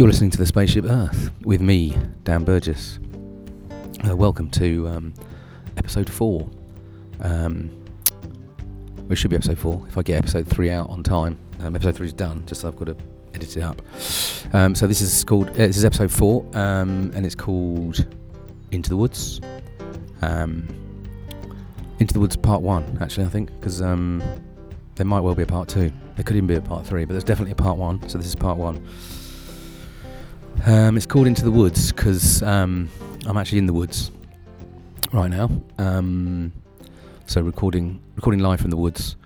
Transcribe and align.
You're 0.00 0.08
listening 0.08 0.30
to 0.30 0.38
the 0.38 0.46
Spaceship 0.46 0.86
Earth 0.86 1.30
with 1.42 1.60
me, 1.60 1.94
Dan 2.24 2.42
Burgess. 2.42 2.98
Uh, 4.08 4.16
welcome 4.16 4.48
to 4.52 4.88
um, 4.88 5.12
episode 5.76 6.08
four. 6.08 6.48
Um, 7.20 7.70
it 9.10 9.16
should 9.16 9.28
be 9.28 9.36
episode 9.36 9.58
four 9.58 9.84
if 9.88 9.98
I 9.98 10.02
get 10.02 10.16
episode 10.16 10.48
three 10.48 10.70
out 10.70 10.88
on 10.88 11.02
time. 11.02 11.38
Um, 11.58 11.76
episode 11.76 11.96
three 11.96 12.06
is 12.06 12.14
done, 12.14 12.46
just 12.46 12.62
so 12.62 12.68
I've 12.68 12.76
got 12.76 12.86
to 12.86 12.96
edit 13.34 13.58
it 13.58 13.62
up. 13.62 13.82
Um, 14.54 14.74
so 14.74 14.86
this 14.86 15.02
is 15.02 15.22
called. 15.22 15.50
Uh, 15.50 15.66
this 15.66 15.76
is 15.76 15.84
episode 15.84 16.10
four, 16.10 16.46
um, 16.54 17.12
and 17.14 17.26
it's 17.26 17.34
called 17.34 18.02
Into 18.70 18.88
the 18.88 18.96
Woods. 18.96 19.42
Um, 20.22 20.66
Into 21.98 22.14
the 22.14 22.20
Woods 22.20 22.36
Part 22.36 22.62
One, 22.62 22.96
actually, 23.02 23.26
I 23.26 23.28
think, 23.28 23.50
because 23.60 23.82
um, 23.82 24.22
there 24.94 25.04
might 25.04 25.20
well 25.20 25.34
be 25.34 25.42
a 25.42 25.46
part 25.46 25.68
two. 25.68 25.92
There 26.16 26.24
could 26.24 26.36
even 26.36 26.46
be 26.46 26.54
a 26.54 26.62
part 26.62 26.86
three, 26.86 27.04
but 27.04 27.12
there's 27.12 27.22
definitely 27.22 27.52
a 27.52 27.54
part 27.54 27.76
one. 27.76 28.08
So 28.08 28.16
this 28.16 28.28
is 28.28 28.34
part 28.34 28.56
one. 28.56 28.82
Um, 30.66 30.98
it's 30.98 31.06
called 31.06 31.26
Into 31.26 31.42
the 31.42 31.50
Woods 31.50 31.90
because 31.90 32.42
um, 32.42 32.90
I'm 33.26 33.38
actually 33.38 33.58
in 33.58 33.66
the 33.66 33.72
woods 33.72 34.10
right 35.10 35.30
now. 35.30 35.50
Um, 35.78 36.52
so 37.26 37.40
recording 37.40 38.00
recording 38.14 38.40
live 38.40 38.60
from 38.60 38.68
the 38.70 38.76
woods, 38.76 39.16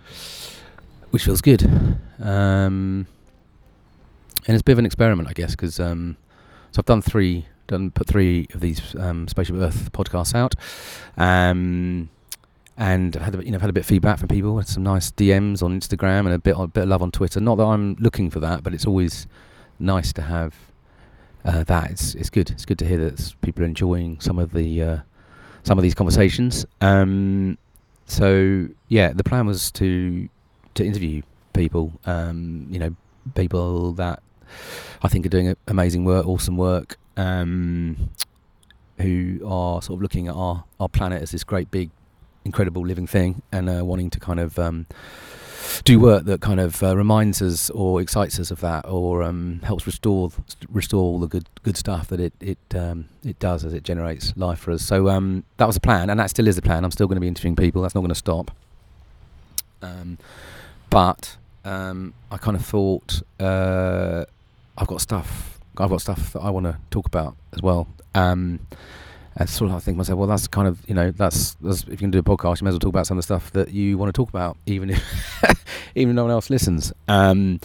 which 1.11 1.25
feels 1.25 1.41
good. 1.41 1.65
Um, 2.21 3.09
and 4.47 4.55
it's 4.55 4.61
a 4.61 4.65
bit 4.65 4.75
of 4.75 4.79
an 4.79 4.87
experiment, 4.87 5.29
I 5.29 5.33
guess, 5.33 5.51
because 5.53 5.81
um, 5.81 6.17
so 6.71 6.79
I've 6.79 6.87
done 6.87 7.03
three, 7.03 7.47
done 7.67 7.91
put 7.91 8.07
three 8.07 8.47
of 8.55 8.61
these 8.61 8.95
um, 8.95 9.27
Spaceship 9.27 9.57
Earth 9.57 9.91
podcasts 9.91 10.37
out, 10.37 10.55
um, 11.17 12.11
and 12.77 13.17
I've 13.17 13.23
had 13.23 13.35
a, 13.35 13.45
you 13.45 13.51
know 13.51 13.57
I've 13.57 13.63
had 13.63 13.71
a 13.71 13.75
bit 13.75 13.81
of 13.81 13.87
feedback 13.87 14.21
from 14.21 14.29
people, 14.29 14.59
had 14.59 14.69
some 14.69 14.85
nice 14.85 15.11
DMs 15.11 15.65
on 15.65 15.81
Instagram 15.81 16.21
and 16.27 16.35
a 16.35 16.39
bit 16.39 16.55
a 16.57 16.69
bit 16.69 16.85
of 16.85 16.89
love 16.91 17.03
on 17.03 17.11
Twitter. 17.11 17.41
Not 17.41 17.57
that 17.57 17.65
I'm 17.65 17.97
looking 17.97 18.31
for 18.31 18.39
that, 18.39 18.63
but 18.63 18.73
it's 18.73 18.87
always 18.87 19.27
nice 19.81 20.13
to 20.13 20.23
have 20.23 20.55
uh, 21.45 21.65
that. 21.65 21.91
It's 21.91 22.15
it's 22.15 22.31
good. 22.31 22.51
It's 22.51 22.65
good 22.65 22.79
to 22.79 22.87
hear 22.87 22.99
that 22.99 23.35
people 23.41 23.63
are 23.63 23.67
enjoying 23.67 24.21
some 24.21 24.39
of 24.39 24.53
the 24.53 24.83
uh, 24.83 24.99
some 25.63 25.79
of 25.79 25.83
these 25.83 25.95
conversations. 25.95 26.67
Um, 26.81 27.59
so 28.07 28.69
yeah, 28.89 29.13
the 29.13 29.25
plan 29.25 29.47
was 29.47 29.71
to 29.73 30.29
to 30.75 30.85
interview 30.85 31.23
people. 31.53 31.93
Um, 32.07 32.67
you 32.71 32.79
know, 32.79 32.97
people 33.35 33.93
that 33.93 34.23
I 35.03 35.09
think 35.09 35.27
are 35.27 35.31
doing 35.31 35.55
amazing 35.69 36.05
work, 36.05 36.27
awesome 36.27 36.57
work. 36.57 36.99
Um, 37.17 38.11
who 38.99 39.41
are 39.45 39.83
sort 39.83 39.99
of 39.99 40.03
looking 40.03 40.29
at 40.29 40.35
our, 40.35 40.65
our 40.79 40.89
planet 40.89 41.21
as 41.23 41.33
this 41.33 41.43
great 41.43 41.71
big 41.71 41.91
incredible 42.45 42.87
living 42.87 43.07
thing 43.07 43.43
and 43.51 43.69
uh, 43.69 43.85
wanting 43.85 44.11
to 44.11 44.21
kind 44.21 44.39
of 44.39 44.59
um, 44.59 44.87
do 45.83 45.99
work 45.99 46.25
that 46.25 46.41
kind 46.41 46.61
of 46.61 46.83
uh, 46.83 46.97
reminds 46.97 47.43
us 47.43 47.71
or 47.71 48.01
excites 48.01 48.39
us 48.39 48.51
of 48.51 48.61
that, 48.61 48.87
or 48.87 49.23
um, 49.23 49.61
helps 49.65 49.87
restore 49.87 50.31
restore 50.71 51.03
all 51.03 51.19
the 51.19 51.27
good 51.27 51.49
good 51.63 51.77
stuff 51.77 52.09
that 52.09 52.21
it 52.21 52.33
it 52.41 52.59
um, 52.75 53.07
it 53.25 53.39
does 53.39 53.65
as 53.65 53.73
it 53.73 53.83
generates 53.83 54.37
life 54.37 54.59
for 54.59 54.73
us. 54.73 54.83
So 54.83 55.09
um, 55.09 55.45
that 55.57 55.67
was 55.67 55.77
the 55.77 55.81
plan, 55.81 56.11
and 56.11 56.21
that 56.21 56.31
still 56.31 56.47
is 56.47 56.57
the 56.57 56.63
plan. 56.63 56.85
I'm 56.85 56.91
still 56.91 57.07
going 57.07 57.17
to 57.17 57.21
be 57.21 57.29
interviewing 57.29 57.57
people. 57.57 57.83
That's 57.83 57.95
not 57.95 58.03
going 58.03 58.09
to 58.11 58.15
stop. 58.15 58.51
Um, 59.83 60.19
but 60.91 61.37
um, 61.65 62.15
I 62.31 62.37
kind 62.37 62.57
of 62.57 62.65
thought 62.65 63.23
uh, 63.41 64.25
I've 64.79 64.87
got 64.87 65.01
stuff. 65.01 65.59
I've 65.77 65.91
got 65.91 66.01
stuff 66.01 66.33
that 66.35 66.41
I 66.41 66.51
want 66.51 66.67
to 66.67 66.79
talk 66.91 67.07
about 67.07 67.37
as 67.53 67.63
well. 67.63 67.89
Um, 68.15 68.61
and 69.37 69.51
sort 69.51 69.71
of 69.71 69.77
I 69.77 69.81
think 69.81 69.97
myself, 69.97 70.19
well, 70.19 70.29
that's 70.29 70.47
kind 70.47 70.69
of 70.69 70.79
you 70.89 70.95
know 70.95 71.11
that's, 71.11 71.55
that's 71.55 71.83
if 71.83 71.91
you 71.91 71.97
can 71.97 72.11
do 72.11 72.19
a 72.19 72.23
podcast, 72.23 72.61
you 72.61 72.65
may 72.65 72.69
as 72.69 72.75
well 72.75 72.81
talk 72.81 72.91
about 72.91 73.07
some 73.07 73.19
of 73.19 73.23
the 73.23 73.27
stuff 73.27 73.51
that 73.53 73.71
you 73.71 73.99
want 73.99 74.09
to 74.09 74.13
talk 74.13 74.29
about, 74.29 74.57
even 74.67 74.91
if 74.91 75.03
even 75.95 76.15
no 76.15 76.23
one 76.25 76.31
else 76.31 76.51
listens. 76.51 76.93
Um, 77.09 77.61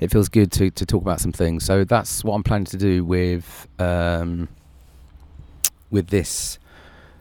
it 0.00 0.10
feels 0.10 0.28
good 0.28 0.52
to 0.52 0.70
to 0.70 0.86
talk 0.86 1.02
about 1.02 1.20
some 1.20 1.32
things. 1.32 1.64
So 1.64 1.84
that's 1.84 2.24
what 2.24 2.34
I'm 2.34 2.42
planning 2.42 2.66
to 2.66 2.76
do 2.76 3.04
with 3.04 3.68
um, 3.78 4.48
with 5.90 6.08
this. 6.08 6.58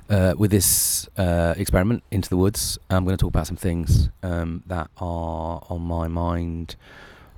Uh, 0.07 0.35
with 0.37 0.51
this 0.51 1.09
uh, 1.17 1.55
experiment 1.57 2.03
into 2.11 2.29
the 2.29 2.37
woods, 2.37 2.77
I'm 2.91 3.05
going 3.05 3.17
to 3.17 3.21
talk 3.21 3.29
about 3.29 3.47
some 3.47 3.55
things 3.57 4.09
um, 4.21 4.61
that 4.67 4.91
are 4.97 5.63
on 5.67 5.81
my 5.81 6.07
mind 6.07 6.75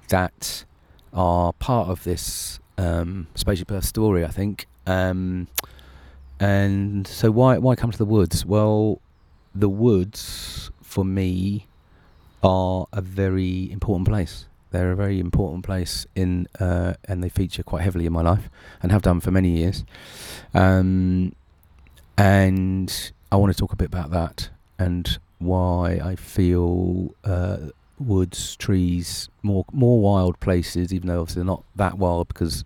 that 0.10 0.66
are 1.14 1.54
part 1.54 1.88
of 1.88 2.04
this 2.04 2.60
um, 2.78 3.28
spaceship 3.36 3.72
Earth 3.72 3.86
story. 3.86 4.26
I 4.26 4.28
think. 4.28 4.68
Um, 4.86 5.48
and 6.42 7.08
so 7.08 7.32
why 7.32 7.58
why 7.58 7.76
come 7.76 7.92
to 7.92 7.98
the 7.98 8.06
woods? 8.06 8.46
Well, 8.46 9.00
the 9.56 9.70
woods 9.70 10.70
for 10.82 11.06
me 11.06 11.68
are 12.44 12.88
a 12.94 13.02
very 13.02 13.72
important 13.72 14.08
place. 14.08 14.46
They're 14.72 14.92
a 14.92 14.96
very 14.96 15.20
important 15.20 15.64
place 15.64 16.06
in, 16.16 16.48
uh, 16.60 16.96
and 17.06 17.24
they 17.24 17.30
feature 17.30 17.64
quite 17.64 17.84
heavily 17.84 18.06
in 18.06 18.14
my 18.14 18.22
life, 18.22 18.50
and 18.82 18.92
have 18.92 19.02
done 19.02 19.20
for 19.22 19.32
many 19.32 19.50
years. 19.50 19.86
Um, 20.54 21.34
and 22.18 23.12
I 23.32 23.38
want 23.38 23.54
to 23.54 23.58
talk 23.58 23.74
a 23.74 23.76
bit 23.76 23.88
about 23.88 24.12
that 24.12 24.50
and 24.78 25.20
why 25.40 26.00
I 26.04 26.16
feel 26.16 27.14
uh, 27.24 27.58
woods, 28.00 28.56
trees, 28.56 29.30
more 29.42 29.66
more 29.72 30.00
wild 30.02 30.40
places, 30.40 30.94
even 30.94 31.08
though 31.08 31.22
obviously 31.22 31.42
they're 31.42 31.46
not 31.46 31.64
that 31.76 31.98
wild 31.98 32.28
because 32.28 32.64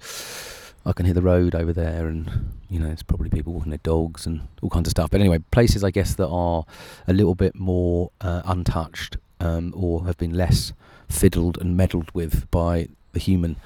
I 0.85 0.93
can 0.93 1.05
hear 1.05 1.13
the 1.13 1.21
road 1.21 1.53
over 1.53 1.73
there, 1.73 2.07
and 2.07 2.53
you 2.69 2.79
know, 2.79 2.89
it's 2.89 3.03
probably 3.03 3.29
people 3.29 3.53
walking 3.53 3.69
their 3.69 3.79
dogs 3.83 4.25
and 4.25 4.47
all 4.61 4.69
kinds 4.69 4.87
of 4.87 4.91
stuff. 4.91 5.11
But 5.11 5.21
anyway, 5.21 5.39
places 5.51 5.83
I 5.83 5.91
guess 5.91 6.15
that 6.15 6.27
are 6.27 6.65
a 7.07 7.13
little 7.13 7.35
bit 7.35 7.55
more 7.55 8.11
uh, 8.21 8.41
untouched 8.45 9.17
um, 9.41 9.73
or 9.75 10.05
have 10.05 10.17
been 10.17 10.33
less 10.33 10.71
fiddled 11.09 11.57
and 11.59 11.75
meddled 11.75 12.09
with 12.13 12.49
by 12.51 12.87
the 13.11 13.19
human 13.19 13.57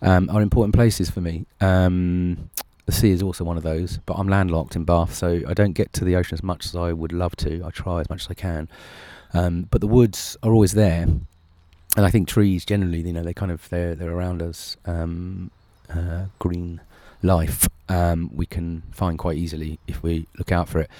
um, 0.00 0.30
are 0.30 0.40
important 0.40 0.74
places 0.74 1.10
for 1.10 1.20
me. 1.20 1.46
Um, 1.60 2.50
the 2.86 2.92
sea 2.92 3.10
is 3.10 3.22
also 3.22 3.44
one 3.44 3.56
of 3.56 3.62
those, 3.62 3.98
but 4.06 4.14
I'm 4.14 4.28
landlocked 4.28 4.76
in 4.76 4.84
Bath, 4.84 5.14
so 5.14 5.40
I 5.46 5.54
don't 5.54 5.72
get 5.72 5.92
to 5.94 6.04
the 6.04 6.16
ocean 6.16 6.34
as 6.34 6.42
much 6.42 6.66
as 6.66 6.76
I 6.76 6.92
would 6.92 7.12
love 7.12 7.34
to. 7.36 7.62
I 7.64 7.70
try 7.70 8.00
as 8.00 8.10
much 8.10 8.22
as 8.22 8.28
I 8.30 8.34
can, 8.34 8.68
um, 9.34 9.68
but 9.70 9.80
the 9.80 9.86
woods 9.86 10.36
are 10.42 10.52
always 10.52 10.72
there, 10.72 11.02
and 11.02 12.06
I 12.06 12.10
think 12.10 12.28
trees 12.28 12.64
generally, 12.64 13.00
you 13.00 13.12
know, 13.12 13.22
they 13.22 13.34
kind 13.34 13.50
of 13.52 13.68
they're 13.70 13.94
they're 13.94 14.12
around 14.12 14.42
us. 14.42 14.76
Um, 14.84 15.50
uh, 15.90 16.24
green 16.38 16.80
life 17.22 17.68
um, 17.90 18.30
we 18.34 18.46
can 18.46 18.82
find 18.92 19.18
quite 19.18 19.36
easily 19.36 19.78
if 19.86 20.02
we 20.02 20.26
look 20.38 20.50
out 20.50 20.68
for 20.68 20.80
it. 20.80 20.90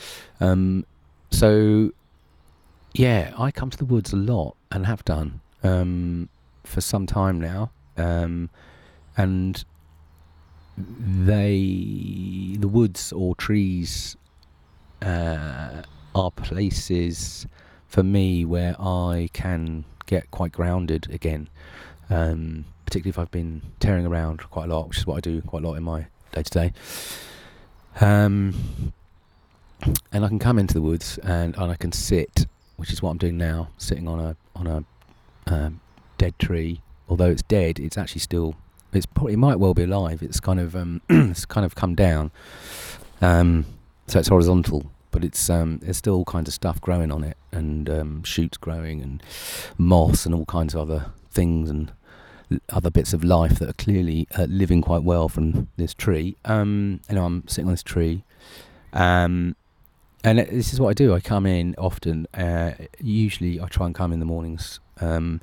So, 1.31 1.93
yeah, 2.94 3.32
I 3.38 3.50
come 3.50 3.70
to 3.70 3.78
the 3.78 3.84
woods 3.84 4.12
a 4.12 4.16
lot 4.16 4.56
and 4.70 4.86
have 4.86 5.04
done 5.04 5.41
um, 5.62 6.28
for 6.64 6.80
some 6.80 7.06
time 7.06 7.41
now, 7.41 7.70
um, 7.97 8.50
and 9.16 9.64
they, 10.76 12.56
the 12.58 12.69
woods 12.69 13.12
or 13.12 13.34
trees, 13.34 14.16
uh, 15.02 15.82
are 16.14 16.31
places 16.31 17.47
for 17.88 18.02
me 18.02 18.44
where 18.44 18.76
I 18.81 19.28
can 19.32 19.84
get 20.06 20.31
quite 20.31 20.52
grounded 20.52 21.08
again. 21.10 21.48
Um, 22.10 22.66
particularly 22.84 23.10
if 23.10 23.19
I've 23.19 23.31
been 23.31 23.62
tearing 23.81 24.04
around 24.04 24.42
quite 24.50 24.69
a 24.69 24.75
lot, 24.75 24.88
which 24.88 24.98
is 24.98 25.06
what 25.06 25.16
I 25.16 25.20
do 25.20 25.41
quite 25.41 25.64
a 25.64 25.66
lot 25.66 25.76
in 25.76 25.82
my 25.82 26.06
day 26.32 26.42
to 26.42 26.50
day. 26.50 26.72
And 27.98 28.72
I 30.12 30.28
can 30.28 30.38
come 30.38 30.58
into 30.58 30.75
the 30.75 30.82
woods 30.82 31.16
and, 31.22 31.56
and 31.56 31.72
I 31.72 31.76
can 31.76 31.91
sit, 31.91 32.47
which 32.82 32.93
is 32.93 33.00
what 33.00 33.10
I'm 33.10 33.16
doing 33.16 33.38
now, 33.38 33.69
sitting 33.78 34.09
on 34.09 34.19
a 34.19 34.37
on 34.56 34.66
a 34.66 34.84
um, 35.47 35.81
dead 36.19 36.37
tree. 36.41 36.81
Although 37.09 37.31
it's 37.31 37.43
dead, 37.43 37.78
it's 37.78 37.97
actually 37.97 38.22
still 38.22 38.56
it's 38.93 39.06
probably, 39.06 39.34
it 39.34 39.37
might 39.37 39.60
well 39.60 39.72
be 39.72 39.84
alive. 39.84 40.20
It's 40.20 40.41
kind 40.41 40.59
of 40.59 40.75
um, 40.75 41.00
it's 41.09 41.44
kind 41.44 41.64
of 41.64 41.76
come 41.76 41.94
down, 41.94 42.32
um, 43.20 43.67
so 44.08 44.19
it's 44.19 44.26
horizontal, 44.26 44.90
but 45.12 45.23
it's 45.23 45.49
um, 45.49 45.79
there's 45.81 45.96
still 45.96 46.14
all 46.17 46.25
kinds 46.25 46.49
of 46.49 46.55
stuff 46.55 46.81
growing 46.81 47.12
on 47.12 47.23
it, 47.23 47.37
and 47.52 47.88
um, 47.88 48.25
shoots 48.25 48.56
growing, 48.56 49.00
and 49.00 49.23
moss, 49.78 50.26
and 50.26 50.35
all 50.35 50.46
kinds 50.46 50.75
of 50.75 50.81
other 50.81 51.12
things, 51.31 51.70
and 51.70 51.93
other 52.70 52.90
bits 52.90 53.12
of 53.12 53.23
life 53.23 53.61
that 53.61 53.69
are 53.69 53.75
clearly 53.75 54.26
uh, 54.37 54.46
living 54.49 54.82
quite 54.82 55.05
well 55.05 55.28
from 55.28 55.69
this 55.76 55.94
tree. 55.94 56.37
Um, 56.46 57.00
you 57.08 57.14
know, 57.14 57.26
I'm 57.26 57.46
sitting 57.46 57.67
on 57.67 57.75
this 57.75 57.85
tree, 57.85 58.25
um, 58.93 59.55
and 60.24 60.38
this 60.38 60.72
is 60.72 60.80
what 60.80 60.90
I 60.90 60.94
do. 60.94 61.14
I 61.14 61.20
come 61.20 61.46
in 61.46 61.74
often. 61.78 62.26
Uh, 62.34 62.72
usually, 63.00 63.60
I 63.60 63.66
try 63.66 63.86
and 63.86 63.94
come 63.94 64.12
in 64.12 64.20
the 64.20 64.26
mornings, 64.26 64.80
um, 65.00 65.40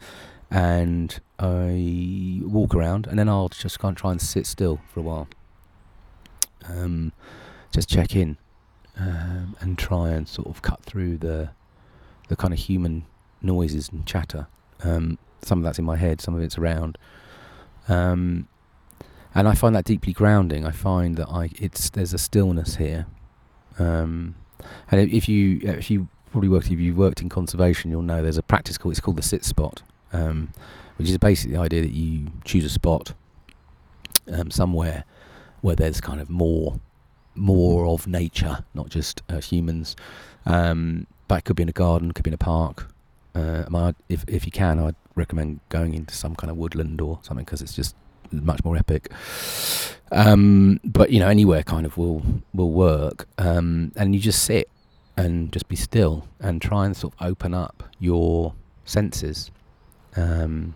and 0.49 1.19
I 1.37 2.41
walk 2.43 2.73
around, 2.73 3.07
and 3.07 3.19
then 3.19 3.27
I'll 3.27 3.49
just 3.49 3.79
kind 3.79 3.95
of 3.95 4.01
try 4.01 4.11
and 4.11 4.21
sit 4.21 4.45
still 4.45 4.79
for 4.93 4.99
a 4.99 5.03
while, 5.03 5.27
um, 6.67 7.11
just 7.71 7.89
check 7.89 8.15
in, 8.15 8.37
um, 8.97 9.55
and 9.59 9.77
try 9.77 10.09
and 10.09 10.27
sort 10.27 10.47
of 10.47 10.61
cut 10.61 10.83
through 10.83 11.17
the 11.17 11.51
the 12.29 12.35
kind 12.35 12.53
of 12.53 12.59
human 12.59 13.05
noises 13.41 13.89
and 13.89 14.05
chatter. 14.05 14.47
Um, 14.83 15.17
some 15.41 15.59
of 15.59 15.63
that's 15.63 15.79
in 15.79 15.85
my 15.85 15.97
head, 15.97 16.21
some 16.21 16.35
of 16.35 16.41
it's 16.41 16.57
around. 16.57 16.97
Um, 17.87 18.47
and 19.33 19.47
I 19.47 19.55
find 19.55 19.75
that 19.75 19.85
deeply 19.85 20.13
grounding. 20.13 20.65
I 20.65 20.71
find 20.71 21.15
that 21.17 21.27
I 21.27 21.49
it's 21.59 21.89
there's 21.89 22.13
a 22.13 22.17
stillness 22.17 22.77
here. 22.77 23.07
Um, 23.77 24.35
and 24.91 25.11
if 25.11 25.29
you 25.29 25.59
if 25.63 25.89
you 25.89 26.07
probably 26.31 26.50
worked 26.50 26.69
if 26.69 26.79
you've 26.79 26.97
worked 26.97 27.21
in 27.21 27.29
conservation, 27.29 27.91
you'll 27.91 28.01
know 28.01 28.21
there's 28.21 28.38
a 28.38 28.44
practice 28.44 28.77
called 28.77 28.94
it's 28.94 29.00
called 29.00 29.17
the 29.17 29.23
sit 29.23 29.44
spot, 29.44 29.81
um, 30.13 30.50
which 30.97 31.09
is 31.09 31.17
basically 31.17 31.56
the 31.56 31.61
idea 31.61 31.81
that 31.81 31.91
you 31.91 32.27
choose 32.45 32.65
a 32.65 32.69
spot 32.69 33.13
um, 34.31 34.51
somewhere 34.51 35.06
where 35.61 35.75
there's 35.75 36.01
kind 36.01 36.21
of 36.21 36.29
more 36.29 36.79
more 37.35 37.88
of 37.88 38.07
nature, 38.07 38.65
not 38.73 38.89
just 38.89 39.21
uh, 39.29 39.39
humans. 39.39 39.95
Um, 40.45 41.07
but 41.27 41.39
it 41.39 41.45
could 41.45 41.56
be 41.56 41.63
in 41.63 41.69
a 41.69 41.73
garden, 41.73 42.11
could 42.11 42.23
be 42.23 42.31
in 42.31 42.33
a 42.33 42.38
park. 42.38 42.91
Uh, 43.35 43.94
if 44.09 44.25
if 44.27 44.45
you 44.45 44.51
can, 44.51 44.79
I'd 44.79 44.95
recommend 45.15 45.59
going 45.69 45.94
into 45.94 46.15
some 46.15 46.35
kind 46.35 46.50
of 46.50 46.57
woodland 46.57 47.00
or 47.01 47.19
something 47.21 47.45
because 47.45 47.61
it's 47.61 47.73
just 47.75 47.95
much 48.31 48.63
more 48.63 48.77
epic. 48.77 49.11
Um, 50.11 50.79
but 50.83 51.11
you 51.11 51.19
know, 51.19 51.27
anywhere 51.27 51.63
kind 51.63 51.85
of 51.85 51.97
will 51.97 52.23
will 52.53 52.71
work, 52.71 53.27
um, 53.37 53.91
and 53.95 54.15
you 54.15 54.21
just 54.21 54.43
sit 54.43 54.69
and 55.17 55.51
just 55.51 55.67
be 55.67 55.75
still 55.75 56.27
and 56.39 56.61
try 56.61 56.85
and 56.85 56.95
sort 56.95 57.13
of 57.19 57.27
open 57.27 57.53
up 57.53 57.83
your 57.99 58.53
senses. 58.85 59.51
Um, 60.15 60.75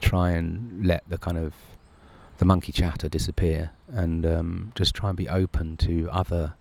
try 0.00 0.32
and 0.32 0.86
let 0.86 1.02
the 1.08 1.18
kind 1.18 1.38
of 1.38 1.54
the 2.38 2.44
monkey 2.44 2.72
chatter 2.72 3.08
disappear 3.08 3.70
and 3.88 4.26
um, 4.26 4.72
just 4.74 4.94
try 4.94 5.08
and 5.08 5.16
be 5.16 5.28
open 5.28 5.76
to 5.78 6.08
other 6.10 6.54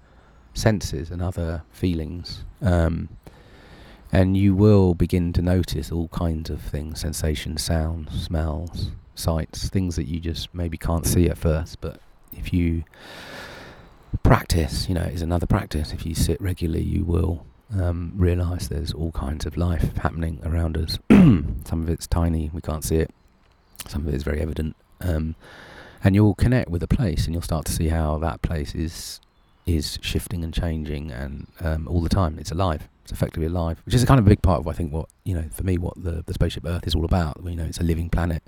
senses 0.54 1.12
and 1.12 1.22
other 1.22 1.64
feelings. 1.72 2.46
Um, 2.62 3.10
and 4.12 4.38
you 4.38 4.56
will 4.56 4.94
begin 4.94 5.34
to 5.34 5.42
notice 5.42 5.92
all 5.92 6.08
kinds 6.10 6.50
of 6.50 6.62
things 6.62 7.02
sensations, 7.02 7.64
sounds, 7.64 8.24
smells, 8.24 8.92
sights, 9.16 9.70
things 9.70 9.96
that 9.96 10.08
you 10.08 10.20
just 10.20 10.54
maybe 10.54 10.78
can't 10.78 11.06
see 11.06 11.30
at 11.30 11.38
first. 11.38 11.82
But 11.82 12.00
if 12.32 12.54
you 12.54 12.84
practice, 14.24 14.88
you 14.88 14.96
know, 14.96 15.02
is 15.02 15.22
another 15.22 15.46
practice. 15.46 15.94
If 15.94 16.06
you 16.06 16.16
sit 16.16 16.40
regularly, 16.42 16.84
you 16.84 17.04
will 17.04 17.46
um, 17.74 18.14
realize 18.16 18.70
there's 18.70 18.94
all 18.94 19.12
kinds 19.12 19.46
of 19.46 19.58
life 19.58 19.98
happening 19.98 20.40
around 20.44 20.78
us. 20.78 21.00
Some 21.10 21.82
of 21.82 21.90
it's 21.90 22.08
tiny, 22.08 22.50
we 22.54 22.62
can't 22.62 22.84
see 22.84 22.98
it. 22.98 23.12
Some 23.88 24.08
of 24.08 24.14
it 24.14 24.16
is 24.16 24.24
very 24.24 24.42
evident. 24.42 24.76
Um, 25.02 25.36
and 26.04 26.14
you'll 26.14 26.36
connect 26.36 26.70
with 26.70 26.84
a 26.84 26.88
place 26.88 27.26
and 27.26 27.34
you'll 27.34 27.42
start 27.42 27.66
to 27.66 27.72
see 27.72 27.88
how 27.88 28.18
that 28.20 28.42
place 28.42 28.76
is 28.76 29.20
is 29.66 29.98
shifting 30.04 30.44
and 30.44 30.54
changing 30.54 31.12
and 31.12 31.48
um, 31.60 31.88
all 31.88 32.00
the 32.00 32.10
time 32.10 32.38
it's 32.38 32.52
alive 32.52 32.88
it's 33.06 33.12
effectively 33.12 33.46
alive 33.46 33.80
which 33.86 33.94
is 33.94 34.02
a 34.02 34.06
kind 34.08 34.20
of 34.20 34.26
a 34.26 34.30
big 34.30 34.42
part 34.42 34.60
of 34.60 34.68
I 34.68 34.74
think 34.74 34.92
what 34.92 35.08
you 35.26 35.36
know 35.36 35.46
for 35.52 35.64
me 35.64 35.78
what 35.78 35.94
the, 35.96 36.24
the 36.26 36.34
spaceship 36.34 36.66
earth 36.66 36.88
is 36.88 36.96
all 36.96 37.06
about. 37.06 37.38
You 37.44 37.56
know 37.56 37.64
it's 37.64 37.80
a 37.80 37.84
living 37.84 38.10
planet. 38.10 38.42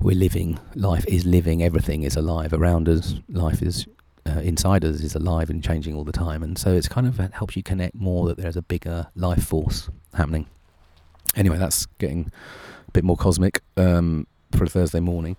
We're 0.00 0.16
living 0.16 0.58
life 0.74 1.04
is 1.06 1.26
living 1.26 1.62
everything 1.62 2.02
is 2.02 2.16
alive 2.16 2.54
around 2.54 2.88
us 2.88 3.16
life 3.28 3.60
is 3.60 3.86
uh, 4.26 4.40
inside 4.40 4.82
us 4.82 5.00
is 5.00 5.14
alive 5.14 5.50
and 5.50 5.62
changing 5.62 5.94
all 5.94 6.04
the 6.04 6.12
time. 6.12 6.42
And 6.42 6.56
so 6.56 6.72
it's 6.72 6.88
kind 6.88 7.06
of 7.06 7.20
it 7.20 7.34
helps 7.34 7.54
you 7.54 7.62
connect 7.62 7.94
more 7.94 8.26
that 8.28 8.38
there's 8.38 8.56
a 8.56 8.62
bigger 8.62 9.08
life 9.14 9.44
force 9.44 9.90
happening. 10.14 10.46
Anyway 11.36 11.58
that's 11.58 11.84
getting 11.98 12.32
a 12.88 12.90
bit 12.92 13.04
more 13.04 13.16
cosmic 13.16 13.60
um, 13.76 14.26
for 14.52 14.64
a 14.64 14.68
Thursday 14.68 15.00
morning. 15.00 15.36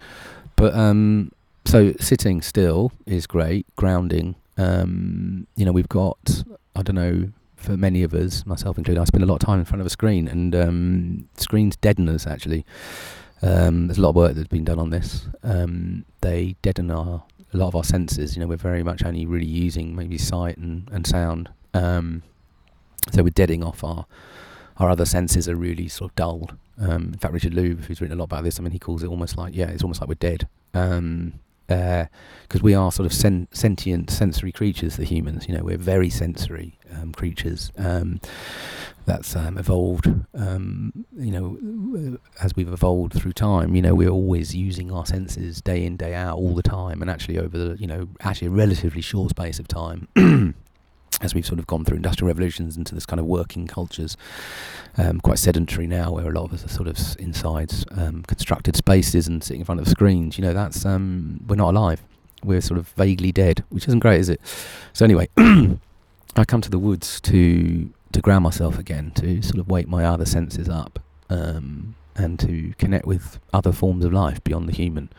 But 0.56 0.76
um, 0.76 1.32
so 1.66 1.94
sitting 2.00 2.44
still 2.44 2.92
is 3.08 3.26
great, 3.26 3.66
grounding. 3.76 4.36
Um, 4.58 5.48
you 5.56 5.66
know, 5.66 5.72
we've 5.72 5.90
got 5.90 6.44
I 6.76 6.84
don't 6.84 6.96
know 6.96 7.32
for 7.62 7.78
many 7.78 8.04
of 8.04 8.14
us, 8.14 8.46
myself 8.46 8.78
included, 8.78 9.00
I 9.00 9.06
spend 9.06 9.24
a 9.24 9.28
lot 9.28 9.36
of 9.36 9.46
time 9.46 9.60
in 9.60 9.66
front 9.66 9.82
of 9.82 9.88
a 9.88 9.90
screen, 9.90 10.28
and 10.28 10.56
um, 10.56 11.30
screens 11.38 11.76
deaden 11.78 12.10
us. 12.10 12.28
Actually, 12.28 12.66
um, 13.42 13.88
there's 13.88 13.98
a 13.98 14.02
lot 14.02 14.10
of 14.10 14.16
work 14.16 14.34
that's 14.34 14.48
been 14.48 14.66
done 14.66 14.80
on 14.80 14.90
this. 14.90 15.28
Um, 15.44 16.06
they 16.22 16.56
deaden 16.62 16.92
our 16.92 17.24
a 17.54 17.58
lot 17.58 17.68
of 17.68 17.76
our 17.76 17.84
senses. 17.84 18.36
You 18.36 18.42
know, 18.42 18.48
we're 18.48 18.58
very 18.58 18.84
much 18.84 19.04
only 19.04 19.26
really 19.26 19.46
using 19.46 19.96
maybe 19.96 20.18
sight 20.18 20.58
and 20.58 20.90
and 20.92 21.06
sound. 21.06 21.50
Um, 21.74 22.24
so 23.12 23.24
we're 23.24 23.30
deading 23.30 23.64
off 23.64 23.84
our 23.84 24.06
our 24.78 24.90
other 24.90 25.06
senses 25.06 25.48
are 25.48 25.56
really 25.56 25.88
sort 25.88 26.12
of 26.12 26.16
dulled. 26.16 26.56
Um, 26.80 27.12
in 27.14 27.20
fact, 27.20 27.34
Richard 27.34 27.54
Louv, 27.54 27.86
who's 27.86 28.02
written 28.02 28.18
a 28.18 28.20
lot 28.20 28.26
about 28.26 28.44
this, 28.44 28.60
I 28.60 28.64
mean, 28.64 28.72
he 28.72 28.80
calls 28.80 29.04
it 29.04 29.08
almost 29.08 29.38
like, 29.38 29.56
yeah, 29.56 29.68
it's 29.68 29.84
almost 29.84 30.02
like 30.02 30.08
we're 30.08 30.16
dead. 30.16 30.48
Because 31.72 32.62
uh, 32.62 32.64
we 32.64 32.74
are 32.74 32.92
sort 32.92 33.06
of 33.06 33.14
sen- 33.14 33.48
sentient 33.52 34.10
sensory 34.10 34.52
creatures, 34.52 34.98
the 34.98 35.06
humans. 35.06 35.48
You 35.48 35.56
know, 35.56 35.64
we're 35.64 35.78
very 35.78 36.10
sensory 36.10 36.78
um, 36.94 37.14
creatures. 37.14 37.72
Um, 37.78 38.20
that's 39.06 39.36
um, 39.36 39.58
evolved. 39.58 40.08
Um, 40.34 41.06
you 41.18 41.32
know, 41.32 42.18
as 42.42 42.56
we've 42.56 42.72
evolved 42.72 43.14
through 43.14 43.34
time. 43.34 43.76
You 43.76 43.82
know, 43.82 43.96
we're 43.96 44.10
always 44.10 44.56
using 44.56 44.92
our 44.92 45.06
senses 45.06 45.62
day 45.62 45.86
in, 45.86 45.98
day 45.98 46.14
out, 46.14 46.38
all 46.38 46.54
the 46.54 46.64
time, 46.64 47.02
and 47.02 47.10
actually 47.10 47.40
over 47.40 47.58
the 47.58 47.78
you 47.80 47.88
know 47.88 48.10
actually 48.22 48.48
a 48.48 48.52
relatively 48.52 49.02
short 49.02 49.32
space 49.32 49.60
of 49.60 49.68
time. 49.68 50.08
As 51.22 51.36
we've 51.36 51.46
sort 51.46 51.60
of 51.60 51.68
gone 51.68 51.86
through 51.86 51.98
industrial 51.98 52.28
revolutions 52.28 52.78
into 52.78 52.96
this 52.96 53.06
kind 53.06 53.20
of 53.20 53.26
working 53.26 53.68
cultures, 53.68 54.18
um, 54.98 55.20
quite 55.20 55.40
sedentary 55.40 55.88
now, 55.88 56.12
where 56.12 56.28
a 56.28 56.32
lot 56.32 56.46
of 56.46 56.54
us 56.54 56.66
are 56.66 56.70
sort 56.70 56.88
of 56.88 56.98
inside 57.20 57.72
um, 57.92 58.24
constructed 58.24 58.76
spaces 58.76 59.28
and 59.28 59.44
sitting 59.44 59.62
in 59.62 59.66
front 59.66 59.80
of 59.80 59.88
screens. 59.88 60.38
You 60.38 60.44
know, 60.44 60.54
that's 60.54 60.86
um, 60.86 61.42
we're 61.48 61.56
not 61.56 61.70
alive. 61.70 62.02
We're 62.44 62.62
sort 62.62 62.80
of 62.80 62.88
vaguely 62.90 63.32
dead, 63.32 63.64
which 63.70 63.88
isn't 63.88 64.00
great, 64.00 64.20
is 64.20 64.30
it? 64.30 64.42
So 64.94 65.06
anyway, 65.06 65.30
I 65.38 66.46
come 66.46 66.62
to 66.62 66.70
the 66.70 66.80
woods 66.80 67.22
to 67.22 67.90
to 68.14 68.22
ground 68.22 68.44
myself 68.44 68.78
again, 68.78 69.12
to 69.16 69.42
sort 69.42 69.60
of 69.60 69.70
wake 69.70 69.88
my 69.88 70.04
other 70.04 70.26
senses 70.26 70.68
up, 70.68 71.00
um, 71.30 71.96
and 72.16 72.40
to 72.40 72.74
connect 72.78 73.06
with 73.06 73.40
other 73.54 73.72
forms 73.72 74.04
of 74.04 74.12
life 74.12 74.44
beyond 74.44 74.68
the 74.68 74.74
human 74.74 75.10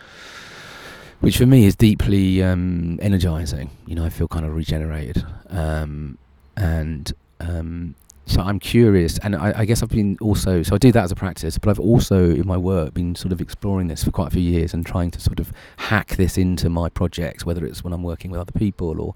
which 1.22 1.38
for 1.38 1.46
me 1.46 1.64
is 1.64 1.76
deeply 1.76 2.42
um, 2.42 2.98
energizing. 3.00 3.70
You 3.86 3.94
know, 3.94 4.04
I 4.04 4.10
feel 4.10 4.26
kind 4.26 4.44
of 4.44 4.54
regenerated, 4.54 5.24
um, 5.50 6.18
and 6.56 7.12
um, 7.38 7.94
so 8.26 8.40
I'm 8.40 8.58
curious. 8.58 9.18
And 9.18 9.36
I, 9.36 9.54
I, 9.58 9.64
guess 9.64 9.84
I've 9.84 9.88
been 9.88 10.18
also 10.20 10.64
so 10.64 10.74
I 10.74 10.78
do 10.78 10.90
that 10.90 11.04
as 11.04 11.12
a 11.12 11.14
practice, 11.14 11.58
but 11.58 11.70
I've 11.70 11.78
also 11.78 12.30
in 12.30 12.46
my 12.46 12.56
work 12.56 12.92
been 12.92 13.14
sort 13.14 13.32
of 13.32 13.40
exploring 13.40 13.86
this 13.86 14.02
for 14.02 14.10
quite 14.10 14.28
a 14.28 14.30
few 14.30 14.42
years 14.42 14.74
and 14.74 14.84
trying 14.84 15.12
to 15.12 15.20
sort 15.20 15.38
of 15.38 15.52
hack 15.76 16.16
this 16.16 16.36
into 16.36 16.68
my 16.68 16.88
projects, 16.88 17.46
whether 17.46 17.64
it's 17.64 17.84
when 17.84 17.92
I'm 17.92 18.02
working 18.02 18.32
with 18.32 18.40
other 18.40 18.52
people 18.52 19.00
or 19.00 19.14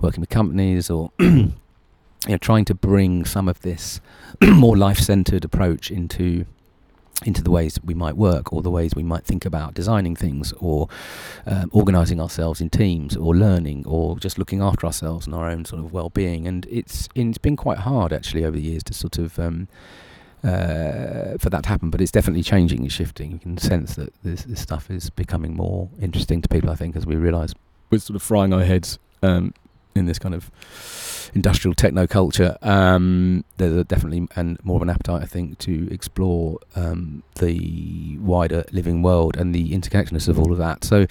working 0.00 0.20
with 0.20 0.30
companies 0.30 0.90
or. 0.90 1.10
you 2.26 2.32
know, 2.32 2.38
trying 2.38 2.64
to 2.64 2.74
bring 2.74 3.24
some 3.24 3.48
of 3.48 3.60
this 3.60 4.00
more 4.42 4.76
life-centered 4.76 5.44
approach 5.44 5.92
into 5.92 6.44
into 7.24 7.42
the 7.42 7.50
ways 7.50 7.78
we 7.82 7.94
might 7.94 8.16
work 8.16 8.52
or 8.52 8.62
the 8.62 8.70
ways 8.70 8.94
we 8.94 9.02
might 9.02 9.24
think 9.24 9.44
about 9.44 9.74
designing 9.74 10.14
things 10.14 10.52
or 10.58 10.88
um, 11.46 11.70
organizing 11.72 12.20
ourselves 12.20 12.60
in 12.60 12.68
teams 12.68 13.16
or 13.16 13.34
learning 13.34 13.84
or 13.86 14.18
just 14.18 14.38
looking 14.38 14.60
after 14.60 14.86
ourselves 14.86 15.26
and 15.26 15.34
our 15.34 15.48
own 15.48 15.64
sort 15.64 15.82
of 15.82 15.92
well-being. 15.92 16.46
And 16.46 16.66
it's 16.70 17.08
it's 17.14 17.38
been 17.38 17.56
quite 17.56 17.78
hard 17.78 18.12
actually 18.12 18.44
over 18.44 18.56
the 18.56 18.62
years 18.62 18.82
to 18.84 18.94
sort 18.94 19.18
of 19.18 19.38
um, 19.38 19.68
uh, 20.44 21.38
for 21.38 21.50
that 21.50 21.62
to 21.64 21.68
happen 21.68 21.90
but 21.90 22.00
it's 22.00 22.12
definitely 22.12 22.42
changing 22.42 22.80
and 22.80 22.92
shifting 22.92 23.32
you 23.32 23.38
can 23.38 23.58
sense 23.58 23.96
that 23.96 24.12
this, 24.22 24.44
this 24.44 24.60
stuff 24.60 24.90
is 24.90 25.10
becoming 25.10 25.56
more 25.56 25.88
interesting 26.00 26.40
to 26.40 26.48
people 26.48 26.70
I 26.70 26.76
think 26.76 26.94
as 26.94 27.06
we 27.06 27.16
realize. 27.16 27.54
We're 27.90 27.98
sort 27.98 28.16
of 28.16 28.22
frying 28.22 28.52
our 28.52 28.62
heads 28.62 28.98
um, 29.22 29.54
in 29.96 30.06
this 30.06 30.18
kind 30.18 30.34
of 30.34 30.50
industrial 31.34 31.74
techno 31.74 32.06
culture, 32.06 32.56
um, 32.62 33.44
there's 33.58 33.84
definitely 33.84 34.28
and 34.36 34.62
more 34.64 34.76
of 34.76 34.82
an 34.82 34.90
appetite, 34.90 35.22
I 35.22 35.26
think, 35.26 35.58
to 35.58 35.88
explore 35.92 36.58
um, 36.74 37.22
the 37.36 38.18
wider 38.18 38.64
living 38.72 39.02
world 39.02 39.36
and 39.36 39.54
the 39.54 39.72
interconnectedness 39.72 40.28
of 40.28 40.38
all 40.38 40.52
of 40.52 40.58
that. 40.58 40.84
So 40.84 41.06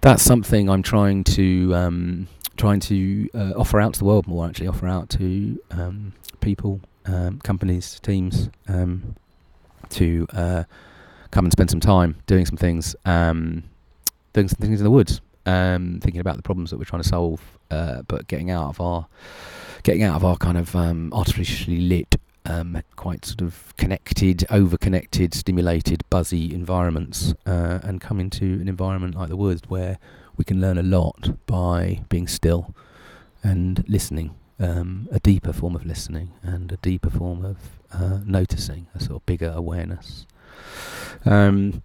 that's 0.00 0.22
something 0.22 0.68
I'm 0.68 0.82
trying 0.82 1.24
to 1.24 1.74
um, 1.74 2.28
trying 2.56 2.80
to 2.80 3.28
uh, 3.34 3.52
offer 3.56 3.80
out 3.80 3.94
to 3.94 3.98
the 3.98 4.04
world 4.04 4.26
more. 4.26 4.46
Actually, 4.46 4.68
offer 4.68 4.86
out 4.86 5.08
to 5.10 5.60
um, 5.70 6.12
people, 6.40 6.80
um, 7.06 7.40
companies, 7.40 8.00
teams 8.00 8.50
um, 8.68 9.16
to 9.90 10.26
uh, 10.32 10.64
come 11.30 11.46
and 11.46 11.52
spend 11.52 11.70
some 11.70 11.80
time 11.80 12.16
doing 12.26 12.44
some 12.46 12.56
things, 12.56 12.94
doing 13.04 13.64
some 14.34 14.60
things 14.60 14.80
in 14.80 14.84
the 14.84 14.90
woods 14.90 15.20
thinking 15.44 16.20
about 16.20 16.36
the 16.36 16.42
problems 16.42 16.70
that 16.70 16.76
we're 16.76 16.84
trying 16.84 17.02
to 17.02 17.08
solve, 17.08 17.40
uh, 17.70 18.02
but 18.08 18.26
getting 18.28 18.50
out 18.50 18.68
of 18.68 18.80
our 18.80 19.06
getting 19.82 20.02
out 20.02 20.16
of 20.16 20.24
our 20.24 20.36
kind 20.36 20.58
of 20.58 20.76
um, 20.76 21.10
artificially 21.12 21.78
lit, 21.80 22.16
um, 22.44 22.82
quite 22.96 23.24
sort 23.24 23.40
of 23.40 23.74
connected, 23.78 24.44
over-connected, 24.50 25.32
stimulated, 25.32 26.04
buzzy 26.10 26.54
environments, 26.54 27.32
uh, 27.46 27.78
and 27.82 28.00
come 28.00 28.20
into 28.20 28.44
an 28.44 28.68
environment 28.68 29.14
like 29.14 29.28
the 29.28 29.36
woods 29.36 29.62
where 29.68 29.98
we 30.36 30.44
can 30.44 30.60
learn 30.60 30.76
a 30.78 30.82
lot 30.82 31.46
by 31.46 32.02
being 32.08 32.28
still 32.28 32.74
and 33.42 33.84
listening. 33.88 34.34
Um, 34.58 35.08
a 35.10 35.18
deeper 35.18 35.54
form 35.54 35.74
of 35.74 35.86
listening 35.86 36.32
and 36.42 36.70
a 36.70 36.76
deeper 36.76 37.08
form 37.08 37.42
of 37.46 37.56
uh, 37.94 38.18
noticing, 38.26 38.88
a 38.94 39.00
sort 39.00 39.16
of 39.16 39.24
bigger 39.24 39.50
awareness. 39.56 40.26
Um, 41.24 41.82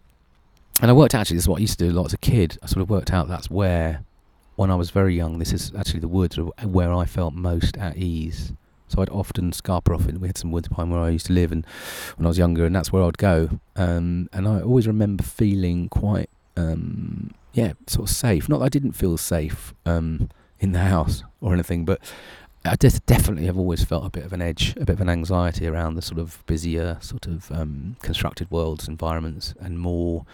and 0.81 0.91
I 0.91 0.93
worked 0.93 1.15
actually, 1.15 1.37
this 1.37 1.45
is 1.45 1.47
what 1.47 1.59
I 1.59 1.61
used 1.61 1.79
to 1.79 1.85
do 1.85 1.91
a 1.91 1.95
lot 1.95 2.07
as 2.07 2.13
a 2.13 2.17
kid. 2.17 2.57
I 2.61 2.65
sort 2.65 2.81
of 2.81 2.89
worked 2.89 3.13
out 3.13 3.29
that's 3.29 3.49
where, 3.49 4.03
when 4.55 4.71
I 4.71 4.75
was 4.75 4.89
very 4.89 5.15
young, 5.15 5.39
this 5.39 5.53
is 5.53 5.71
actually 5.77 5.99
the 5.99 6.07
woods 6.07 6.37
where 6.37 6.93
I 6.93 7.05
felt 7.05 7.33
most 7.33 7.77
at 7.77 7.97
ease. 7.97 8.53
So 8.87 9.01
I'd 9.01 9.09
often 9.09 9.51
Scarborough, 9.51 9.99
and 9.99 10.19
we 10.19 10.27
had 10.27 10.37
some 10.37 10.51
woods 10.51 10.67
behind 10.67 10.91
where 10.91 11.01
I 11.01 11.09
used 11.09 11.25
to 11.27 11.33
live, 11.33 11.51
and 11.51 11.65
when 12.15 12.25
I 12.25 12.29
was 12.29 12.37
younger, 12.37 12.65
and 12.65 12.75
that's 12.75 12.91
where 12.93 13.03
I'd 13.03 13.17
go. 13.17 13.59
Um, 13.75 14.29
and 14.31 14.47
I 14.47 14.61
always 14.61 14.87
remember 14.87 15.23
feeling 15.23 15.89
quite, 15.89 16.29
um, 16.55 17.31
yeah, 17.53 17.73
sort 17.87 18.09
of 18.09 18.15
safe. 18.15 18.47
Not 18.47 18.59
that 18.59 18.65
I 18.65 18.69
didn't 18.69 18.93
feel 18.93 19.17
safe 19.17 19.73
um, 19.85 20.29
in 20.59 20.71
the 20.71 20.79
house 20.79 21.23
or 21.41 21.53
anything, 21.53 21.83
but 21.83 21.99
I 22.63 22.75
just 22.75 23.05
definitely 23.05 23.45
have 23.45 23.57
always 23.57 23.83
felt 23.83 24.05
a 24.05 24.09
bit 24.09 24.23
of 24.23 24.33
an 24.33 24.41
edge, 24.41 24.75
a 24.77 24.85
bit 24.85 24.93
of 24.93 25.01
an 25.01 25.09
anxiety 25.09 25.67
around 25.67 25.95
the 25.95 26.01
sort 26.01 26.19
of 26.19 26.43
busier, 26.45 26.97
sort 27.01 27.27
of 27.27 27.51
um, 27.51 27.95
constructed 28.01 28.49
worlds, 28.51 28.87
environments, 28.87 29.53
and 29.59 29.79
more 29.79 30.25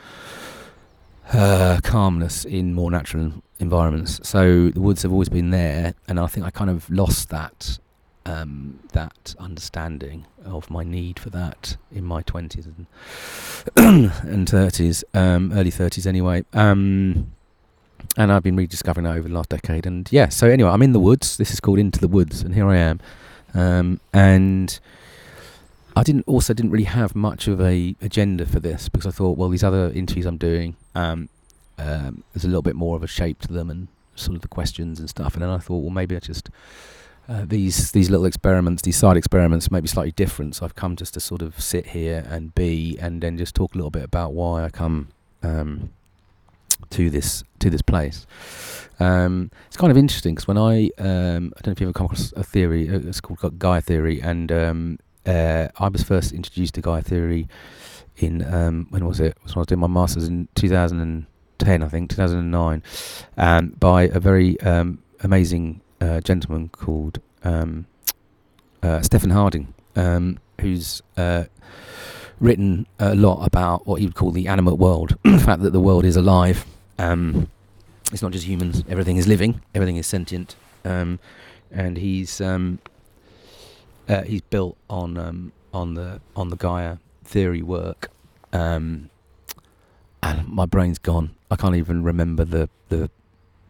uh, 1.34 1.80
calmness 1.84 2.46
in 2.46 2.74
more 2.74 2.92
natural 2.92 3.44
environments. 3.62 4.20
So 4.28 4.70
the 4.70 4.82
woods 4.82 5.04
have 5.04 5.12
always 5.12 5.30
been 5.30 5.52
there, 5.52 5.94
and 6.08 6.20
I 6.20 6.28
think 6.28 6.46
I 6.46 6.50
kind 6.50 6.70
of 6.70 6.90
lost 6.90 7.30
that 7.30 7.80
um, 8.26 8.80
that 8.94 9.36
understanding 9.40 10.26
of 10.46 10.70
my 10.70 10.84
need 10.84 11.20
for 11.20 11.30
that 11.32 11.78
in 11.92 12.04
my 12.04 12.22
twenties 12.24 12.68
and 12.68 12.86
and 14.24 14.50
thirties, 14.50 15.04
um, 15.14 15.52
early 15.54 15.72
thirties 15.72 16.06
anyway. 16.06 16.44
Um, 16.54 17.32
and 18.18 18.32
I've 18.32 18.44
been 18.44 18.56
rediscovering 18.56 19.06
that 19.06 19.16
over 19.16 19.28
the 19.28 19.34
last 19.34 19.50
decade. 19.50 19.86
And 19.86 20.12
yeah, 20.12 20.30
so 20.30 20.48
anyway, 20.48 20.70
I'm 20.70 20.82
in 20.82 20.92
the 20.92 21.00
woods. 21.00 21.38
This 21.38 21.52
is 21.52 21.60
called 21.60 21.80
Into 21.80 22.00
the 22.00 22.08
Woods, 22.08 22.42
and 22.42 22.54
here 22.54 22.68
I 22.68 22.78
am. 22.78 23.00
Um, 23.54 24.00
and 24.12 24.80
I 25.96 26.04
didn't 26.04 26.24
also 26.28 26.54
didn't 26.54 26.72
really 26.72 26.86
have 26.86 27.16
much 27.16 27.48
of 27.48 27.62
a 27.62 27.96
agenda 28.02 28.46
for 28.46 28.60
this 28.60 28.90
because 28.90 29.06
I 29.06 29.12
thought, 29.12 29.38
well, 29.38 29.50
these 29.50 29.64
other 29.64 29.92
interviews 29.92 30.26
I'm 30.26 30.38
doing, 30.38 30.76
um, 30.96 31.30
um, 31.82 32.24
there's 32.34 32.46
a 32.46 32.48
little 32.48 32.62
bit 32.62 32.76
more 32.76 32.96
of 32.96 33.04
a 33.04 33.08
shape 33.08 33.40
to 33.42 33.54
them 33.54 33.70
and 33.70 33.88
sort 34.16 34.36
of 34.36 34.42
the 34.42 34.48
questions 34.48 35.00
and 35.00 35.10
stuff. 35.10 35.34
And 35.34 35.42
then 35.42 35.50
I 35.50 35.58
thought, 35.58 35.80
well, 35.80 35.90
maybe 35.90 36.16
I 36.16 36.20
just 36.20 36.50
uh, 37.28 37.46
these 37.46 37.92
these 37.92 38.10
little 38.10 38.26
experiments, 38.26 38.82
these 38.82 38.98
side 38.98 39.18
experiments, 39.18 39.72
may 39.72 39.80
be 39.80 39.88
slightly 39.88 40.12
different. 40.12 40.56
So 40.56 40.66
I've 40.66 40.76
come 40.76 40.96
just 40.96 41.14
to 41.14 41.20
sort 41.20 41.42
of 41.42 41.60
sit 41.60 41.88
here 41.88 42.26
and 42.30 42.54
be, 42.54 42.98
and 43.00 43.22
then 43.22 43.38
just 43.38 43.56
talk 43.56 43.74
a 43.74 43.78
little 43.78 43.92
bit 43.92 44.04
about 44.04 44.34
why 44.34 44.64
I 44.64 44.70
come 44.70 45.10
um, 45.44 45.92
to 46.90 47.10
this 47.10 47.44
to 47.60 47.70
this 47.70 47.82
place. 47.82 48.26
Um, 49.00 49.50
it's 49.68 49.78
kind 49.78 49.92
of 49.92 49.98
interesting 49.98 50.36
because 50.36 50.48
when 50.48 50.58
I 50.58 50.90
um, 50.98 51.54
I 51.58 51.62
don't 51.62 51.68
know 51.68 51.72
if 51.74 51.82
you 51.82 51.88
ever 51.88 51.94
come 51.94 52.06
across 52.06 52.34
a 52.34 52.44
theory, 52.44 52.88
it's 52.88 53.22
called 53.22 53.60
Gaia 53.60 53.82
theory, 53.82 54.22
and 54.22 54.52
um, 54.52 55.00
uh, 55.26 55.68
I 55.78 55.88
was 55.88 56.04
first 56.04 56.34
introduced 56.34 56.74
to 56.76 56.82
Gaia 56.82 57.02
theory 57.02 57.48
in 58.18 58.44
um, 58.54 58.88
when 58.90 59.06
was 59.06 59.20
it? 59.20 59.28
it? 59.28 59.38
Was 59.44 59.56
when 59.56 59.60
I 59.60 59.62
was 59.62 59.68
doing 59.68 59.80
my 59.80 59.88
masters 59.88 60.28
in 60.28 60.48
2010, 61.62 61.84
I 61.84 61.88
think 61.88 62.10
2009, 62.10 62.84
um, 63.38 63.68
by 63.80 64.04
a 64.04 64.20
very 64.20 64.60
um, 64.62 65.00
amazing 65.24 65.82
uh, 66.00 66.20
gentleman 66.22 66.70
called 66.70 67.20
uh, 67.44 69.02
Stephen 69.02 69.30
Harding, 69.30 69.74
who's 70.60 71.02
uh, 71.18 71.46
written 72.40 72.88
a 73.00 73.16
lot 73.16 73.46
about 73.46 73.86
what 73.86 74.00
he 74.00 74.08
would 74.08 74.16
call 74.16 74.32
the 74.32 74.48
animate 74.48 74.78
world, 74.78 75.18
the 75.24 75.40
fact 75.40 75.62
that 75.62 75.72
the 75.72 75.80
world 75.80 76.04
is 76.04 76.16
alive. 76.16 76.66
Um, 76.98 77.50
it's 78.12 78.22
not 78.22 78.32
just 78.32 78.46
humans. 78.46 78.84
Everything 78.90 79.18
is 79.18 79.28
living. 79.28 79.62
Everything 79.74 79.98
is 79.98 80.08
sentient. 80.08 80.56
Um, 80.84 81.20
and 81.72 81.98
he's 81.98 82.42
um, 82.42 82.80
uh, 84.10 84.24
he's 84.24 84.42
built 84.42 84.76
on 84.90 85.18
um, 85.18 85.52
on 85.74 85.94
the 85.94 86.20
on 86.36 86.50
the 86.50 86.58
Gaia 86.58 86.98
theory 87.24 87.62
work. 87.62 88.10
Um, 88.52 89.11
and 90.32 90.48
my 90.48 90.66
brain's 90.66 90.98
gone. 90.98 91.36
I 91.50 91.56
can't 91.56 91.76
even 91.76 92.04
remember 92.04 92.46
the 92.46 92.70
the 92.90 93.10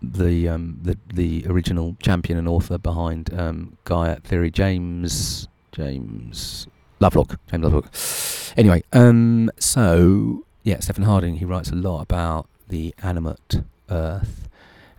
the 0.02 0.50
um, 0.50 0.80
the 0.82 0.98
the 1.14 1.46
original 1.48 1.96
champion 2.02 2.38
and 2.38 2.48
author 2.48 2.78
behind 2.78 3.34
um, 3.34 3.78
Gaia 3.86 4.20
theory, 4.22 4.52
James 4.52 5.48
James 5.72 6.68
Lovelock. 7.00 7.40
James 7.50 7.64
Lovelock. 7.64 8.58
Anyway, 8.58 8.84
um, 8.94 9.50
so 9.60 10.46
yeah, 10.64 10.80
Stephen 10.80 11.04
Harding. 11.04 11.36
He 11.36 11.46
writes 11.46 11.70
a 11.70 11.76
lot 11.76 12.02
about 12.02 12.48
the 12.68 12.94
animate 13.02 13.62
Earth. 13.90 14.48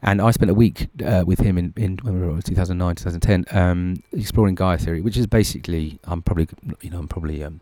And 0.04 0.21
I 0.21 0.33
spent 0.33 0.50
a 0.50 0.54
week 0.54 0.88
uh, 1.04 1.23
with 1.25 1.38
him 1.38 1.57
in, 1.57 1.73
in 1.76 1.97
2009, 1.97 2.97
2010, 2.97 3.45
um, 3.57 4.02
exploring 4.12 4.57
Gaia 4.57 4.76
theory, 4.76 5.00
which 5.00 5.16
is 5.16 5.28
basically 5.28 6.00
I'm 6.02 6.23
probably 6.23 6.49
you 6.81 6.90
know 6.90 6.99
I'm 6.99 7.07
probably 7.07 7.45
um, 7.45 7.61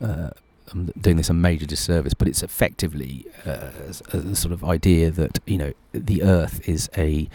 uh, 0.00 0.30
I'm 0.72 0.86
doing 1.00 1.16
this 1.16 1.30
a 1.30 1.34
major 1.34 1.66
disservice, 1.66 2.14
but 2.14 2.28
it's 2.28 2.42
effectively 2.42 3.26
uh, 3.44 3.70
a, 4.12 4.16
a, 4.16 4.34
sort 4.34 4.52
of 4.52 4.64
idea 4.64 5.10
that 5.10 5.38
you 5.46 5.58
know 5.58 5.72
the 5.92 6.22
Earth 6.22 6.68
is 6.68 6.90
a 6.96 7.28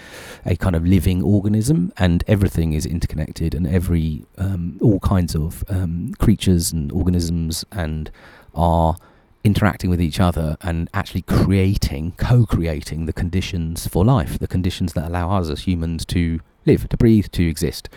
a 0.46 0.56
kind 0.58 0.76
of 0.76 0.86
living 0.86 1.22
organism, 1.24 1.94
and 1.98 2.24
everything 2.28 2.74
is 2.74 2.86
interconnected, 2.86 3.54
and 3.54 3.68
every 3.68 4.26
um, 4.38 4.78
all 4.82 5.00
kinds 5.00 5.36
of 5.36 5.64
um, 5.70 6.14
creatures 6.20 6.72
and 6.72 6.92
organisms 6.92 7.66
and 7.72 8.12
are 8.54 8.96
interacting 9.44 9.90
with 9.90 10.02
each 10.02 10.20
other 10.20 10.58
and 10.62 10.90
actually 10.94 11.24
creating, 11.24 12.14
co 12.14 12.46
creating 12.46 13.06
the 13.06 13.14
conditions 13.14 13.88
for 13.88 14.06
life, 14.06 14.38
the 14.40 14.48
conditions 14.48 14.94
that 14.94 15.08
allow 15.08 15.32
us 15.38 15.50
as 15.50 15.62
humans 15.62 16.06
to 16.06 16.40
live, 16.66 16.88
to 16.90 16.98
breathe, 16.98 17.28
to 17.32 17.48
exist. 17.48 17.90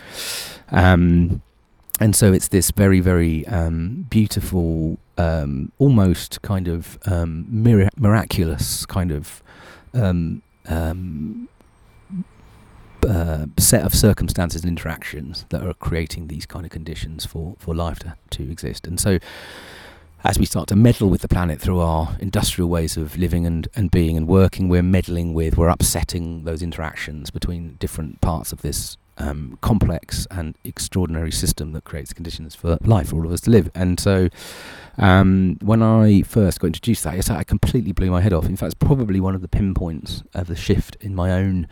Um, 0.69 1.41
and 1.99 2.15
so 2.15 2.33
it's 2.33 2.49
this 2.49 2.71
very, 2.71 2.99
very 2.99 3.47
um, 3.47 4.05
beautiful, 4.09 4.97
um, 5.17 5.71
almost 5.79 6.41
kind 6.41 6.67
of 6.67 6.97
um, 7.05 7.45
mir- 7.49 7.89
miraculous 7.97 8.85
kind 8.85 9.11
of 9.11 9.41
um, 9.93 10.41
um, 10.67 11.47
uh, 13.07 13.45
set 13.57 13.83
of 13.85 13.93
circumstances 13.93 14.63
and 14.63 14.69
interactions 14.69 15.45
that 15.49 15.61
are 15.61 15.73
creating 15.75 16.27
these 16.27 16.45
kind 16.45 16.65
of 16.65 16.71
conditions 16.71 17.25
for, 17.25 17.55
for 17.59 17.75
life 17.75 17.99
to, 17.99 18.15
to 18.31 18.43
exist. 18.49 18.87
And 18.87 18.99
so 18.99 19.19
as 20.23 20.39
we 20.39 20.45
start 20.45 20.67
to 20.69 20.75
meddle 20.75 21.09
with 21.09 21.21
the 21.21 21.27
planet 21.27 21.61
through 21.61 21.79
our 21.79 22.17
industrial 22.19 22.67
ways 22.67 22.97
of 22.97 23.15
living 23.15 23.45
and, 23.45 23.67
and 23.75 23.91
being 23.91 24.17
and 24.17 24.27
working, 24.27 24.69
we're 24.69 24.81
meddling 24.81 25.35
with, 25.35 25.55
we're 25.55 25.69
upsetting 25.69 26.45
those 26.45 26.63
interactions 26.63 27.29
between 27.29 27.75
different 27.79 28.21
parts 28.21 28.51
of 28.51 28.63
this 28.63 28.97
um, 29.17 29.57
complex 29.61 30.27
and 30.31 30.55
extraordinary 30.63 31.31
system 31.31 31.71
that 31.73 31.83
creates 31.83 32.13
conditions 32.13 32.55
for 32.55 32.77
life 32.83 33.09
for 33.09 33.17
all 33.17 33.25
of 33.25 33.31
us 33.31 33.41
to 33.41 33.51
live. 33.51 33.69
And 33.73 33.99
so, 33.99 34.29
um, 34.97 35.57
when 35.61 35.81
I 35.81 36.21
first 36.21 36.59
got 36.59 36.67
introduced 36.67 37.03
to 37.03 37.11
that, 37.11 37.31
I 37.31 37.43
completely 37.43 37.91
blew 37.91 38.11
my 38.11 38.21
head 38.21 38.33
off. 38.33 38.45
In 38.45 38.55
fact, 38.55 38.73
it's 38.73 38.85
probably 38.87 39.19
one 39.19 39.35
of 39.35 39.41
the 39.41 39.47
pinpoints 39.47 40.23
of 40.33 40.47
the 40.47 40.55
shift 40.55 40.95
in 41.01 41.15
my 41.15 41.31
own 41.31 41.67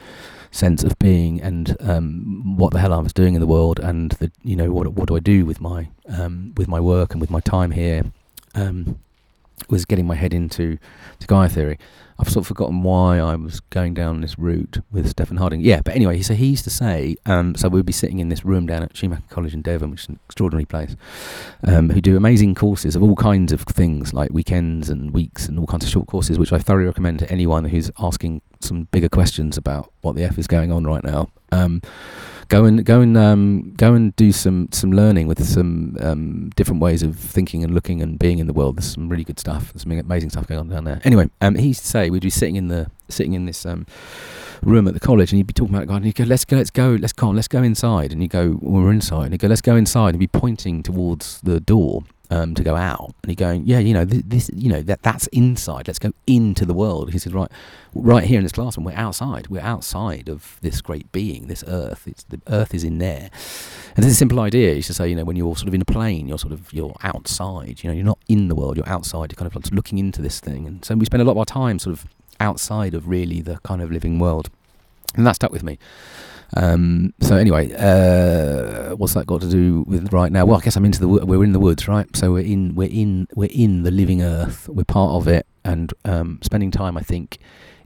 sense 0.52 0.84
of 0.84 0.98
being 1.00 1.42
and 1.42 1.76
um, 1.80 2.58
what 2.58 2.72
the 2.72 2.80
hell 2.80 2.94
I 2.94 3.00
was 3.00 3.14
doing 3.14 3.34
in 3.34 3.42
the 3.42 3.48
world, 3.48 3.80
and 3.80 4.12
the 4.14 4.32
you 4.44 4.56
know 4.56 4.72
what 4.72 4.88
what 4.94 5.08
do 5.08 5.16
I 5.16 5.20
do 5.20 5.46
with 5.46 5.60
my 5.62 5.90
um, 6.08 6.54
with 6.58 6.68
my 6.68 6.80
work 6.80 7.14
and 7.14 7.22
with 7.22 7.30
my 7.30 7.40
time 7.40 7.72
here 7.72 8.04
um, 8.56 9.00
was 9.70 9.86
getting 9.86 10.06
my 10.06 10.16
head 10.16 10.34
into 10.34 10.78
to 11.20 11.28
Gaia 11.28 11.50
theory. 11.50 11.78
I've 12.20 12.30
sort 12.30 12.44
of 12.44 12.48
forgotten 12.48 12.84
why 12.84 13.18
I 13.18 13.36
was 13.36 13.60
going 13.60 13.96
down 13.96 14.22
this 14.22 14.38
route 14.38 14.78
with 14.92 15.10
Stephen 15.10 15.38
Harding. 15.38 15.62
Yeah, 15.62 15.82
but 15.82 15.96
anyway, 15.96 16.22
so 16.22 16.36
he 16.36 16.48
used 16.48 16.64
to 16.64 16.70
say, 16.70 17.16
um, 17.26 17.56
so 17.56 17.70
we'd 17.70 17.86
be 17.86 17.92
sitting 17.92 18.20
in 18.20 18.30
this 18.30 18.46
room 18.46 18.68
down 18.68 18.84
at 18.84 18.96
Schumacher 18.96 19.24
College 19.30 19.54
in 19.54 19.62
Devon, 19.62 19.92
which 19.92 20.02
is 20.04 20.10
an 20.10 20.20
extraordinary 20.26 20.66
place, 20.66 20.96
um, 21.66 21.90
who 21.90 22.02
do 22.02 22.16
amazing 22.16 22.54
courses 22.56 22.96
of 22.96 23.02
all 23.02 23.16
kinds 23.16 23.52
of 23.52 23.62
things, 23.62 24.14
like 24.14 24.32
weekends 24.32 24.90
and 24.90 25.12
weeks 25.12 25.48
and 25.48 25.58
all 25.58 25.66
kinds 25.66 25.84
of 25.84 25.90
short 25.90 26.08
courses, 26.08 26.38
which 26.38 26.54
I 26.54 26.60
thoroughly 26.60 26.86
recommend 26.86 27.20
to 27.20 27.32
anyone 27.32 27.66
who's 27.66 27.90
asking 28.00 28.42
some 28.62 28.84
bigger 28.92 29.10
questions 29.10 29.58
about 29.58 29.92
what 30.02 30.16
the 30.16 30.24
F 30.24 30.38
is 30.38 30.48
going 30.48 30.72
on 30.72 30.86
right 30.86 31.04
now. 31.04 31.30
Um, 31.52 31.82
go 32.48 32.66
and 32.66 32.86
go 32.86 33.02
and 33.02 33.18
um, 33.18 33.74
go 33.78 33.94
and 33.94 34.16
do 34.16 34.32
some 34.32 34.70
some 34.72 34.92
learning 34.92 35.28
with 35.28 35.44
some 35.46 35.98
um, 36.02 36.50
different 36.56 36.82
ways 36.82 37.04
of 37.04 37.18
thinking 37.18 37.64
and 37.64 37.74
looking 37.74 38.02
and 38.02 38.20
being 38.20 38.40
in 38.40 38.48
the 38.48 38.54
world. 38.54 38.78
There's 38.78 38.94
some 38.94 39.10
really 39.10 39.24
good 39.24 39.40
stuff. 39.40 39.74
There's 39.74 39.84
some 39.84 39.92
amazing 39.92 40.30
stuff 40.30 40.48
going 40.48 40.60
on 40.60 40.70
down 40.70 40.84
there. 40.84 41.02
Anyway, 41.04 41.30
um, 41.42 41.56
he 41.56 41.68
used 41.68 41.82
to 41.82 41.88
say 41.88 42.10
we'd 42.10 42.22
be 42.22 42.30
sitting 42.30 42.56
in 42.56 42.68
the 42.68 42.90
sitting 43.10 43.34
in 43.34 43.46
this 43.46 43.66
um, 43.66 43.86
room 44.62 44.88
at 44.88 44.94
the 44.94 45.00
college, 45.00 45.32
and 45.32 45.38
he'd 45.38 45.48
be 45.48 45.54
talking 45.54 45.76
about 45.76 45.88
God, 45.88 45.98
and 45.98 46.06
he'd 46.06 46.16
go, 46.16 46.24
"Let's 46.24 46.46
go, 46.46 46.58
let's 46.58 46.70
go, 46.70 46.98
let's 47.00 47.14
come, 47.14 47.36
let's 47.36 47.48
go 47.48 47.64
inside." 47.64 48.12
And 48.12 48.22
you 48.22 48.28
go, 48.28 48.58
well, 48.62 48.84
"We're 48.84 48.92
inside." 48.92 49.26
And 49.26 49.34
he'd 49.34 49.42
go, 49.42 49.48
"Let's 49.48 49.62
go 49.62 49.76
inside," 49.76 50.10
and 50.10 50.20
be 50.20 50.28
pointing 50.28 50.84
towards 50.84 51.42
the 51.42 51.60
door 51.60 52.04
um, 52.34 52.56
to 52.56 52.64
go 52.64 52.76
out. 52.76 53.14
And 53.22 53.30
he 53.30 53.36
going, 53.36 53.66
yeah, 53.66 53.78
you 53.78 53.94
know, 53.94 54.06
this, 54.06 54.24
this, 54.26 54.52
you 54.54 54.70
know, 54.70 54.82
that 54.82 55.04
that's 55.04 55.28
inside. 55.28 55.88
Let's 55.88 56.00
go 56.00 56.12
into 56.26 56.66
the 56.66 56.74
world. 56.74 57.14
He 57.14 57.20
said, 57.20 57.34
right, 57.34 57.52
right 57.94 58.24
here 58.24 58.40
in 58.40 58.44
this 58.44 58.52
classroom, 58.52 58.86
we're 58.86 58.96
outside. 58.96 59.48
We're 59.48 59.62
outside 59.62 60.28
of 60.28 60.58
this 60.62 60.82
great 60.82 61.12
being, 61.12 61.48
this 61.48 61.64
earth. 61.68 62.08
It's 62.08 62.24
the 62.24 62.42
earth 62.48 62.74
is 62.74 62.84
in 62.84 62.98
there. 62.98 63.30
And 63.96 64.04
there's 64.04 64.14
a 64.14 64.18
simple 64.18 64.40
idea. 64.40 64.74
Is 64.74 64.88
to 64.88 64.94
say, 64.96 65.10
you 65.10 65.16
know, 65.16 65.24
when 65.24 65.36
you're 65.36 65.56
sort 65.56 65.68
of 65.68 65.76
in 65.76 65.82
a 65.82 65.86
plane, 65.86 66.28
you're 66.28 66.40
sort 66.40 66.54
of 66.54 66.74
you're 66.74 66.96
outside. 67.04 67.84
You 67.84 67.90
know, 67.90 67.96
you're 67.96 68.06
not 68.06 68.20
in 68.28 68.48
the 68.48 68.56
world. 68.56 68.78
You're 68.78 68.90
outside. 68.90 69.32
You're 69.32 69.38
kind 69.38 69.48
of 69.48 69.56
like 69.56 69.72
looking 69.72 70.00
into 70.00 70.22
this 70.22 70.40
thing. 70.40 70.66
And 70.66 70.84
so 70.84 70.96
we 70.96 71.06
spend 71.06 71.22
a 71.22 71.26
lot 71.26 71.34
of 71.34 71.38
our 71.38 71.46
time 71.46 71.78
sort 71.78 71.94
of 71.94 72.08
outside 72.40 72.96
of 72.96 73.08
really 73.08 73.42
the 73.42 73.60
kind 73.60 73.82
of 73.82 73.92
living 73.92 74.18
world, 74.18 74.50
and 75.16 75.26
that 75.28 75.36
stuck 75.36 75.52
with 75.52 75.64
me. 75.64 75.78
Um, 76.56 77.14
so 77.20 77.36
anyway, 77.36 77.74
uh, 77.74 78.96
what's 78.96 79.14
that 79.16 79.26
got 79.26 79.42
to 79.42 79.50
do 79.50 79.84
with 79.88 80.14
right 80.14 80.32
now? 80.32 80.46
Well, 80.46 80.58
I 80.58 80.62
guess 80.62 80.76
I'm 80.76 80.86
into 80.86 81.00
the 81.00 81.08
we're 81.08 81.44
in 81.44 81.54
the 81.54 81.60
woods, 81.60 81.88
right? 81.88 82.08
So 82.16 82.34
we're 82.34 82.46
in 82.46 82.76
we're 82.76 82.92
in 82.92 83.28
we're 83.36 83.50
in 83.52 83.84
the 83.84 83.92
living 83.92 84.22
earth. 84.22 84.70
We're 84.70 84.84
part 84.84 85.12
of 85.14 85.28
it, 85.28 85.46
and 85.64 85.94
um, 86.06 86.40
spending 86.44 86.72
time, 86.72 86.98
I 86.98 87.02
think, 87.02 87.40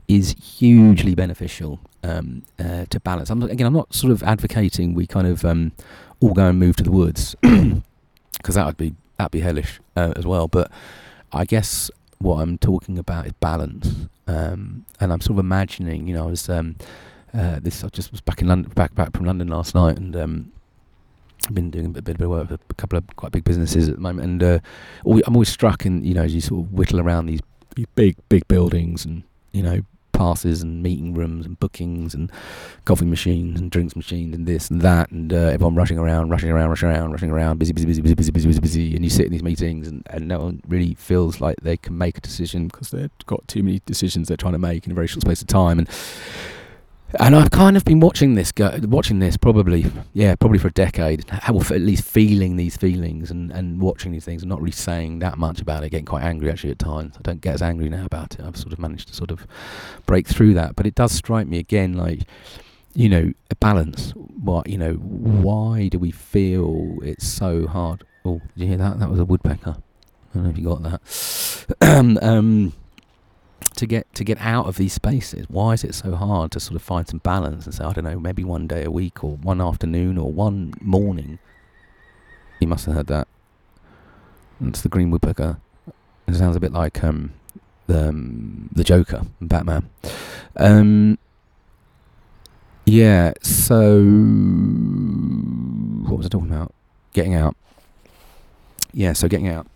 is 0.06 0.34
hugely 0.34 1.14
beneficial 1.14 1.80
um, 2.02 2.42
uh, 2.58 2.84
to 2.90 3.00
balance. 3.00 3.30
I'm 3.30 3.42
again, 3.42 3.66
I'm 3.66 3.72
not 3.72 3.94
sort 3.94 4.12
of 4.12 4.22
advocating 4.22 4.94
we 4.94 5.06
kind 5.06 5.26
of 5.26 5.44
um, 5.44 5.72
all 6.20 6.34
go 6.34 6.48
and 6.48 6.58
move 6.58 6.76
to 6.76 6.82
the 6.82 6.90
woods 6.90 7.34
because 7.42 8.54
that 8.54 8.66
would 8.66 8.76
be 8.76 8.94
that'd 9.16 9.30
be 9.30 9.40
hellish 9.40 9.80
uh, 9.96 10.12
as 10.16 10.26
well. 10.26 10.48
But 10.48 10.70
I 11.32 11.44
guess 11.44 11.90
what 12.18 12.40
I'm 12.40 12.58
talking 12.58 12.98
about 12.98 13.26
is 13.26 13.32
balance, 13.34 14.08
um, 14.26 14.84
and 15.00 15.12
I'm 15.12 15.20
sort 15.20 15.38
of 15.38 15.38
imagining, 15.38 16.08
you 16.08 16.14
know, 16.14 16.24
I 16.24 16.30
was 16.30 16.48
um, 16.48 16.76
uh, 17.34 17.60
this 17.60 17.84
I 17.84 17.88
just 17.88 18.10
was 18.10 18.20
back 18.20 18.40
in 18.40 18.48
London, 18.48 18.70
back 18.74 18.94
back 18.94 19.14
from 19.14 19.26
London 19.26 19.48
last 19.48 19.74
night, 19.74 19.98
and 19.98 20.14
um, 20.16 20.52
I've 21.46 21.54
been 21.54 21.70
doing 21.70 21.86
a 21.86 21.88
bit, 21.88 22.04
bit 22.04 22.20
of 22.20 22.30
work 22.30 22.50
with 22.50 22.60
a 22.70 22.74
couple 22.74 22.98
of 22.98 23.16
quite 23.16 23.32
big 23.32 23.44
businesses 23.44 23.88
at 23.88 23.96
the 23.96 24.00
moment, 24.00 24.24
and 24.24 24.42
uh, 24.42 24.58
I'm 25.04 25.34
always 25.34 25.48
struck 25.48 25.86
in 25.86 26.04
you 26.04 26.14
know 26.14 26.22
as 26.22 26.34
you 26.34 26.40
sort 26.40 26.66
of 26.66 26.72
whittle 26.72 27.00
around 27.00 27.26
these 27.26 27.40
big 27.94 28.16
big 28.28 28.46
buildings 28.48 29.04
and 29.04 29.22
you 29.52 29.62
know 29.62 29.82
passes 30.18 30.62
and 30.62 30.82
meeting 30.82 31.14
rooms 31.14 31.46
and 31.46 31.60
bookings 31.60 32.12
and 32.12 32.32
coffee 32.84 33.04
machines 33.04 33.60
and 33.60 33.70
drinks 33.70 33.94
machines 33.94 34.34
and 34.34 34.46
this 34.46 34.68
and 34.68 34.80
that 34.82 35.08
and 35.12 35.32
uh, 35.32 35.36
everyone 35.36 35.76
rushing 35.76 35.96
around, 35.96 36.28
rushing 36.28 36.50
around, 36.50 36.68
rushing 36.70 36.88
around, 36.88 37.12
rushing 37.12 37.30
around, 37.30 37.58
busy, 37.58 37.72
busy, 37.72 37.86
busy, 37.86 38.02
busy, 38.02 38.14
busy, 38.14 38.32
busy, 38.32 38.48
busy, 38.48 38.60
busy. 38.60 38.96
And 38.96 39.04
you 39.04 39.10
sit 39.10 39.26
in 39.26 39.32
these 39.32 39.44
meetings 39.44 39.86
and, 39.86 40.04
and 40.10 40.26
no 40.26 40.40
one 40.40 40.60
really 40.66 40.94
feels 40.94 41.40
like 41.40 41.56
they 41.62 41.76
can 41.76 41.96
make 41.96 42.18
a 42.18 42.20
decision 42.20 42.66
because 42.66 42.90
they've 42.90 43.10
got 43.26 43.46
too 43.46 43.62
many 43.62 43.80
decisions 43.86 44.26
they're 44.26 44.36
trying 44.36 44.54
to 44.54 44.58
make 44.58 44.86
in 44.86 44.92
a 44.92 44.94
very 44.94 45.06
short 45.06 45.20
space 45.20 45.40
of 45.40 45.46
time. 45.46 45.78
And 45.78 45.88
and 47.18 47.34
I've 47.34 47.50
kind 47.50 47.76
of 47.76 47.84
been 47.84 48.00
watching 48.00 48.34
this, 48.34 48.52
go, 48.52 48.78
watching 48.82 49.18
this 49.18 49.36
probably, 49.36 49.86
yeah, 50.12 50.34
probably 50.36 50.58
for 50.58 50.68
a 50.68 50.72
decade. 50.72 51.24
At 51.30 51.54
least 51.80 52.04
feeling 52.04 52.56
these 52.56 52.76
feelings 52.76 53.30
and, 53.30 53.50
and 53.50 53.80
watching 53.80 54.12
these 54.12 54.24
things, 54.24 54.42
and 54.42 54.50
not 54.50 54.60
really 54.60 54.72
saying 54.72 55.20
that 55.20 55.38
much 55.38 55.60
about 55.60 55.84
it. 55.84 55.90
Getting 55.90 56.04
quite 56.04 56.24
angry 56.24 56.50
actually 56.50 56.70
at 56.70 56.78
times. 56.78 57.16
I 57.16 57.22
don't 57.22 57.40
get 57.40 57.54
as 57.54 57.62
angry 57.62 57.88
now 57.88 58.04
about 58.04 58.34
it. 58.34 58.44
I've 58.44 58.56
sort 58.56 58.72
of 58.72 58.78
managed 58.78 59.08
to 59.08 59.14
sort 59.14 59.30
of 59.30 59.46
break 60.06 60.26
through 60.26 60.54
that. 60.54 60.76
But 60.76 60.86
it 60.86 60.94
does 60.94 61.12
strike 61.12 61.46
me 61.46 61.58
again, 61.58 61.94
like 61.94 62.20
you 62.94 63.08
know, 63.08 63.32
a 63.50 63.54
balance. 63.56 64.10
What 64.14 64.68
you 64.68 64.76
know, 64.76 64.94
why 64.94 65.88
do 65.88 65.98
we 65.98 66.10
feel 66.10 66.98
it's 67.02 67.26
so 67.26 67.66
hard? 67.66 68.04
Oh, 68.24 68.40
did 68.54 68.62
you 68.62 68.66
hear 68.66 68.78
that? 68.78 68.98
That 68.98 69.08
was 69.08 69.18
a 69.18 69.24
woodpecker. 69.24 69.76
I 69.78 70.34
don't 70.34 70.44
know 70.44 70.50
if 70.50 70.58
you 70.58 70.64
got 70.64 70.82
that. 70.82 72.18
um, 72.22 72.72
to 73.78 73.86
get 73.86 74.12
to 74.14 74.24
get 74.24 74.38
out 74.40 74.66
of 74.66 74.76
these 74.76 74.92
spaces? 74.92 75.46
Why 75.48 75.72
is 75.72 75.84
it 75.84 75.94
so 75.94 76.16
hard 76.16 76.50
to 76.52 76.60
sort 76.60 76.74
of 76.76 76.82
find 76.82 77.06
some 77.06 77.18
balance 77.18 77.64
and 77.64 77.74
say, 77.74 77.84
I 77.84 77.92
don't 77.92 78.04
know, 78.04 78.18
maybe 78.18 78.42
one 78.42 78.66
day 78.66 78.84
a 78.84 78.90
week 78.90 79.22
or 79.22 79.36
one 79.36 79.60
afternoon 79.60 80.18
or 80.18 80.32
one 80.32 80.74
morning? 80.80 81.38
You 82.60 82.66
must 82.66 82.86
have 82.86 82.96
heard 82.96 83.06
that. 83.06 83.28
It's 84.60 84.82
the 84.82 84.88
green 84.88 85.10
woodpecker. 85.12 85.58
It 86.26 86.34
sounds 86.34 86.56
a 86.56 86.60
bit 86.60 86.72
like 86.72 87.04
um, 87.04 87.32
the 87.86 88.08
um, 88.08 88.68
the 88.72 88.82
Joker, 88.82 89.22
Batman. 89.40 89.88
Um, 90.56 91.16
yeah. 92.84 93.32
So 93.40 94.00
what 96.08 96.16
was 96.18 96.26
I 96.26 96.28
talking 96.28 96.50
about? 96.50 96.74
Getting 97.12 97.36
out. 97.36 97.56
Yeah. 98.92 99.12
So 99.12 99.28
getting 99.28 99.46
out. 99.46 99.68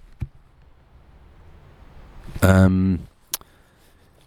Um, 2.42 3.06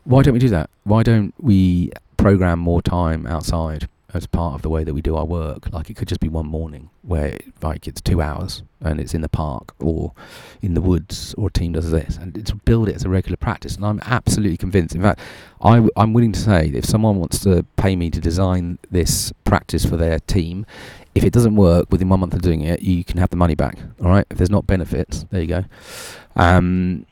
why 0.06 0.24
don't 0.24 0.34
we 0.34 0.40
do 0.40 0.50
that? 0.50 0.70
Why 0.84 1.04
don't 1.04 1.34
we 1.40 1.92
program 2.18 2.60
more 2.60 2.82
time 2.82 3.28
outside 3.28 3.90
as 4.14 4.26
part 4.28 4.56
of 4.56 4.62
the 4.62 4.70
way 4.70 4.84
that 4.84 4.94
we 4.94 5.02
do 5.02 5.16
our 5.16 5.26
work? 5.26 5.72
Like 5.74 5.90
it 5.90 5.96
could 5.96 6.08
just 6.08 6.22
be 6.22 6.30
one 6.30 6.46
morning 6.46 6.90
where 7.02 7.38
like 7.62 7.88
it's 7.88 8.02
two 8.02 8.22
hours 8.22 8.64
and 8.80 9.00
it's 9.00 9.14
in 9.14 9.22
the 9.22 9.30
park 9.30 9.74
or 9.80 10.14
in 10.62 10.76
the 10.76 10.82
woods 10.82 11.34
or 11.38 11.48
a 11.48 11.52
team 11.52 11.74
does 11.74 11.92
this 11.92 12.18
and 12.18 12.38
it's 12.38 12.52
build 12.52 12.88
it 12.88 12.96
as 12.96 13.04
a 13.04 13.10
regular 13.10 13.36
practice. 13.36 13.76
And 13.76 13.86
I'm 13.86 14.00
absolutely 14.06 14.58
convinced. 14.58 14.96
In 14.96 15.02
fact, 15.02 15.20
I'm 15.62 16.14
willing 16.14 16.32
to 16.32 16.40
say 16.40 16.72
if 16.74 16.86
someone 16.86 17.18
wants 17.18 17.40
to 17.40 17.66
pay 17.76 17.96
me 17.96 18.10
to 18.12 18.20
design 18.22 18.78
this 18.92 19.34
practice 19.44 19.86
for 19.86 19.98
their 19.98 20.20
team, 20.20 20.66
if 21.16 21.24
it 21.24 21.34
doesn't 21.34 21.56
work 21.56 21.88
within 21.90 22.10
one 22.10 22.20
month 22.20 22.34
of 22.34 22.42
doing 22.42 22.62
it, 22.62 22.84
you 22.84 23.04
can 23.04 23.18
have 23.18 23.30
the 23.32 23.38
money 23.38 23.56
back. 23.56 23.80
All 24.02 24.10
right. 24.10 24.28
If 24.30 24.38
there's 24.38 24.50
not 24.52 24.68
benefits, 24.68 25.26
there 25.32 25.42
you 25.42 25.48
go. 25.48 25.66
Um, 26.36 27.06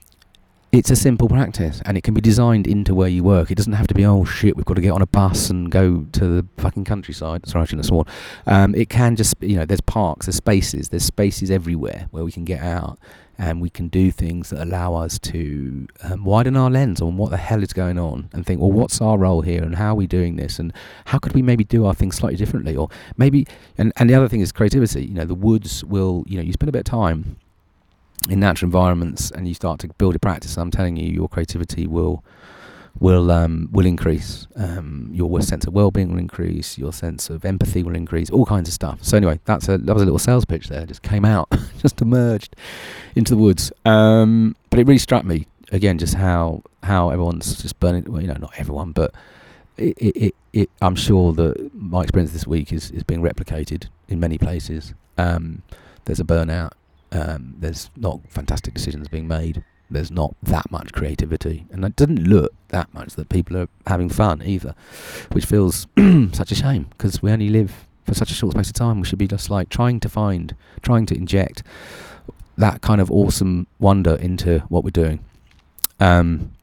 it's 0.73 0.89
a 0.89 0.95
simple 0.95 1.29
practice 1.29 1.83
and 1.85 1.95
it 1.99 2.01
can 2.01 2.15
be 2.15 2.19
designed 2.19 2.65
into 2.65 2.95
where 2.95 3.07
you 3.07 3.23
work. 3.23 3.51
It 3.51 3.55
doesn't 3.55 3.73
have 3.73 3.85
to 3.87 3.93
be, 3.93 4.03
oh 4.03 4.25
shit, 4.25 4.57
we've 4.57 4.65
got 4.65 4.73
to 4.73 4.81
get 4.81 4.89
on 4.89 5.03
a 5.03 5.05
bus 5.05 5.51
and 5.51 5.69
go 5.69 6.07
to 6.13 6.27
the 6.27 6.47
fucking 6.57 6.83
countryside. 6.83 7.47
Sorry, 7.47 7.61
I 7.61 7.65
shouldn't 7.65 7.85
have 7.85 7.89
sworn. 7.89 8.05
Um, 8.47 8.73
it 8.73 8.89
can 8.89 9.15
just, 9.15 9.35
you 9.39 9.55
know, 9.55 9.65
there's 9.65 9.81
parks, 9.81 10.25
there's 10.25 10.37
spaces, 10.37 10.89
there's 10.89 11.05
spaces 11.05 11.51
everywhere 11.51 12.07
where 12.09 12.23
we 12.23 12.31
can 12.31 12.43
get 12.43 12.63
out 12.63 12.97
and 13.37 13.61
we 13.61 13.69
can 13.69 13.87
do 13.87 14.09
things 14.09 14.49
that 14.49 14.63
allow 14.63 14.95
us 14.95 15.19
to 15.19 15.87
um, 16.01 16.23
widen 16.23 16.57
our 16.57 16.71
lens 16.71 17.01
on 17.03 17.17
what 17.17 17.29
the 17.29 17.37
hell 17.37 17.61
is 17.61 17.71
going 17.71 17.99
on 17.99 18.29
and 18.33 18.43
think, 18.43 18.59
well, 18.59 18.71
what's 18.71 18.99
our 18.99 19.19
role 19.19 19.41
here 19.41 19.61
and 19.61 19.75
how 19.75 19.91
are 19.91 19.95
we 19.95 20.07
doing 20.07 20.37
this 20.37 20.57
and 20.57 20.73
how 21.05 21.19
could 21.19 21.33
we 21.33 21.43
maybe 21.43 21.63
do 21.63 21.85
our 21.85 21.93
things 21.93 22.15
slightly 22.15 22.37
differently 22.37 22.75
or 22.75 22.89
maybe, 23.15 23.45
and, 23.77 23.93
and 23.97 24.09
the 24.09 24.15
other 24.15 24.27
thing 24.27 24.41
is 24.41 24.51
creativity. 24.51 25.05
You 25.05 25.13
know, 25.13 25.25
the 25.25 25.35
woods 25.35 25.83
will, 25.83 26.23
you 26.27 26.37
know, 26.37 26.43
you 26.43 26.51
spend 26.51 26.69
a 26.69 26.71
bit 26.71 26.79
of 26.79 26.85
time 26.85 27.37
in 28.29 28.39
natural 28.39 28.67
environments 28.67 29.31
and 29.31 29.47
you 29.47 29.53
start 29.53 29.79
to 29.81 29.87
build 29.97 30.15
a 30.15 30.19
practice, 30.19 30.57
I'm 30.57 30.71
telling 30.71 30.97
you, 30.97 31.11
your 31.11 31.27
creativity 31.27 31.87
will 31.87 32.23
will 32.99 33.31
um, 33.31 33.69
will 33.71 33.85
increase. 33.85 34.47
Um, 34.55 35.09
your 35.11 35.41
sense 35.41 35.65
of 35.65 35.73
well-being 35.73 36.11
will 36.11 36.19
increase. 36.19 36.77
Your 36.77 36.93
sense 36.93 37.29
of 37.29 37.43
empathy 37.45 37.83
will 37.83 37.95
increase. 37.95 38.29
All 38.29 38.45
kinds 38.45 38.69
of 38.69 38.73
stuff. 38.73 39.03
So 39.03 39.17
anyway, 39.17 39.39
that's 39.45 39.67
a 39.67 39.77
that 39.77 39.93
was 39.93 40.01
a 40.01 40.05
little 40.05 40.19
sales 40.19 40.45
pitch 40.45 40.67
there. 40.67 40.85
Just 40.85 41.01
came 41.01 41.25
out, 41.25 41.49
just 41.79 42.01
emerged 42.01 42.55
into 43.15 43.35
the 43.35 43.41
woods. 43.41 43.71
Um, 43.85 44.55
but 44.69 44.79
it 44.79 44.87
really 44.87 44.99
struck 44.99 45.25
me 45.25 45.47
again, 45.71 45.97
just 45.97 46.15
how 46.15 46.63
how 46.83 47.09
everyone's 47.09 47.61
just 47.61 47.79
burning. 47.79 48.05
Well, 48.07 48.21
you 48.21 48.27
know, 48.27 48.37
not 48.39 48.53
everyone, 48.57 48.91
but 48.91 49.13
it, 49.77 49.97
it, 49.97 50.17
it, 50.17 50.35
it 50.53 50.69
I'm 50.81 50.95
sure 50.95 51.33
that 51.33 51.73
my 51.73 52.03
experience 52.03 52.31
this 52.31 52.47
week 52.47 52.71
is 52.71 52.91
is 52.91 53.03
being 53.03 53.21
replicated 53.21 53.87
in 54.07 54.19
many 54.19 54.37
places. 54.37 54.93
Um, 55.17 55.63
there's 56.05 56.19
a 56.19 56.25
burnout 56.25 56.71
um, 57.13 57.55
there's 57.59 57.89
not 57.95 58.19
fantastic 58.27 58.73
decisions 58.73 59.07
being 59.07 59.27
made. 59.27 59.63
There's 59.89 60.09
not 60.09 60.35
that 60.41 60.71
much 60.71 60.91
creativity, 60.91 61.67
and 61.71 61.85
it 61.85 61.95
doesn't 61.95 62.23
look 62.23 62.51
that 62.69 62.91
much 62.93 63.13
that 63.13 63.29
people 63.29 63.55
are 63.57 63.69
having 63.85 64.09
fun 64.09 64.41
either, 64.43 64.73
which 65.31 65.45
feels 65.45 65.85
such 66.31 66.51
a 66.51 66.55
shame 66.55 66.87
because 66.89 67.21
we 67.21 67.31
only 67.31 67.49
live 67.49 67.85
for 68.03 68.15
such 68.15 68.31
a 68.31 68.33
short 68.33 68.53
space 68.53 68.69
of 68.69 68.73
time. 68.73 68.99
We 68.99 69.05
should 69.05 69.19
be 69.19 69.27
just 69.27 69.51
like 69.51 69.69
trying 69.69 69.99
to 69.99 70.09
find, 70.09 70.55
trying 70.81 71.05
to 71.07 71.15
inject 71.15 71.61
that 72.57 72.81
kind 72.81 72.99
of 72.99 73.11
awesome 73.11 73.67
wonder 73.79 74.15
into 74.15 74.59
what 74.69 74.83
we're 74.83 74.89
doing. 74.89 75.23
Um, 75.99 76.53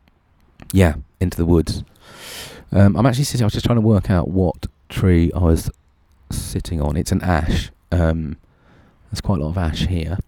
yeah, 0.72 0.94
into 1.20 1.36
the 1.36 1.46
woods. 1.46 1.84
Um, 2.72 2.96
I'm 2.96 3.06
actually 3.06 3.24
sitting. 3.24 3.44
I 3.44 3.46
was 3.46 3.52
just 3.52 3.66
trying 3.66 3.78
to 3.78 3.82
work 3.82 4.10
out 4.10 4.28
what 4.28 4.66
tree 4.88 5.30
I 5.32 5.38
was 5.40 5.70
sitting 6.30 6.80
on. 6.80 6.96
It's 6.96 7.12
an 7.12 7.22
ash. 7.22 7.70
Um, 7.92 8.38
there's 9.10 9.20
quite 9.20 9.40
a 9.40 9.44
lot 9.44 9.50
of 9.50 9.58
ash 9.58 9.86
here 9.86 10.18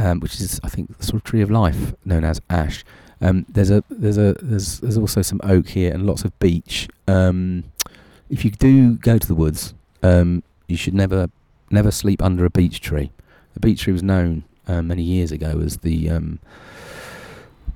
um, 0.00 0.20
which 0.20 0.40
is 0.40 0.60
I 0.64 0.68
think 0.68 0.96
the 0.96 1.04
sort 1.04 1.16
of 1.16 1.24
tree 1.24 1.42
of 1.42 1.50
life 1.50 1.94
known 2.04 2.24
as 2.24 2.40
ash. 2.48 2.84
Um, 3.20 3.44
there's 3.48 3.70
a 3.70 3.84
there's 3.90 4.16
a 4.16 4.34
there's 4.40 4.80
there's 4.80 4.96
also 4.96 5.20
some 5.22 5.40
oak 5.44 5.68
here 5.68 5.92
and 5.92 6.06
lots 6.06 6.24
of 6.24 6.36
beech. 6.38 6.88
Um, 7.06 7.64
if 8.30 8.44
you 8.44 8.50
do 8.50 8.94
go 8.94 9.18
to 9.18 9.26
the 9.26 9.34
woods, 9.34 9.74
um, 10.02 10.42
you 10.68 10.76
should 10.76 10.94
never 10.94 11.28
never 11.70 11.90
sleep 11.90 12.22
under 12.22 12.44
a 12.44 12.50
beech 12.50 12.80
tree. 12.80 13.10
The 13.54 13.60
beech 13.60 13.82
tree 13.82 13.92
was 13.92 14.02
known 14.02 14.44
uh, 14.66 14.82
many 14.82 15.02
years 15.02 15.32
ago 15.32 15.60
as 15.60 15.78
the 15.78 16.08
um, 16.08 16.38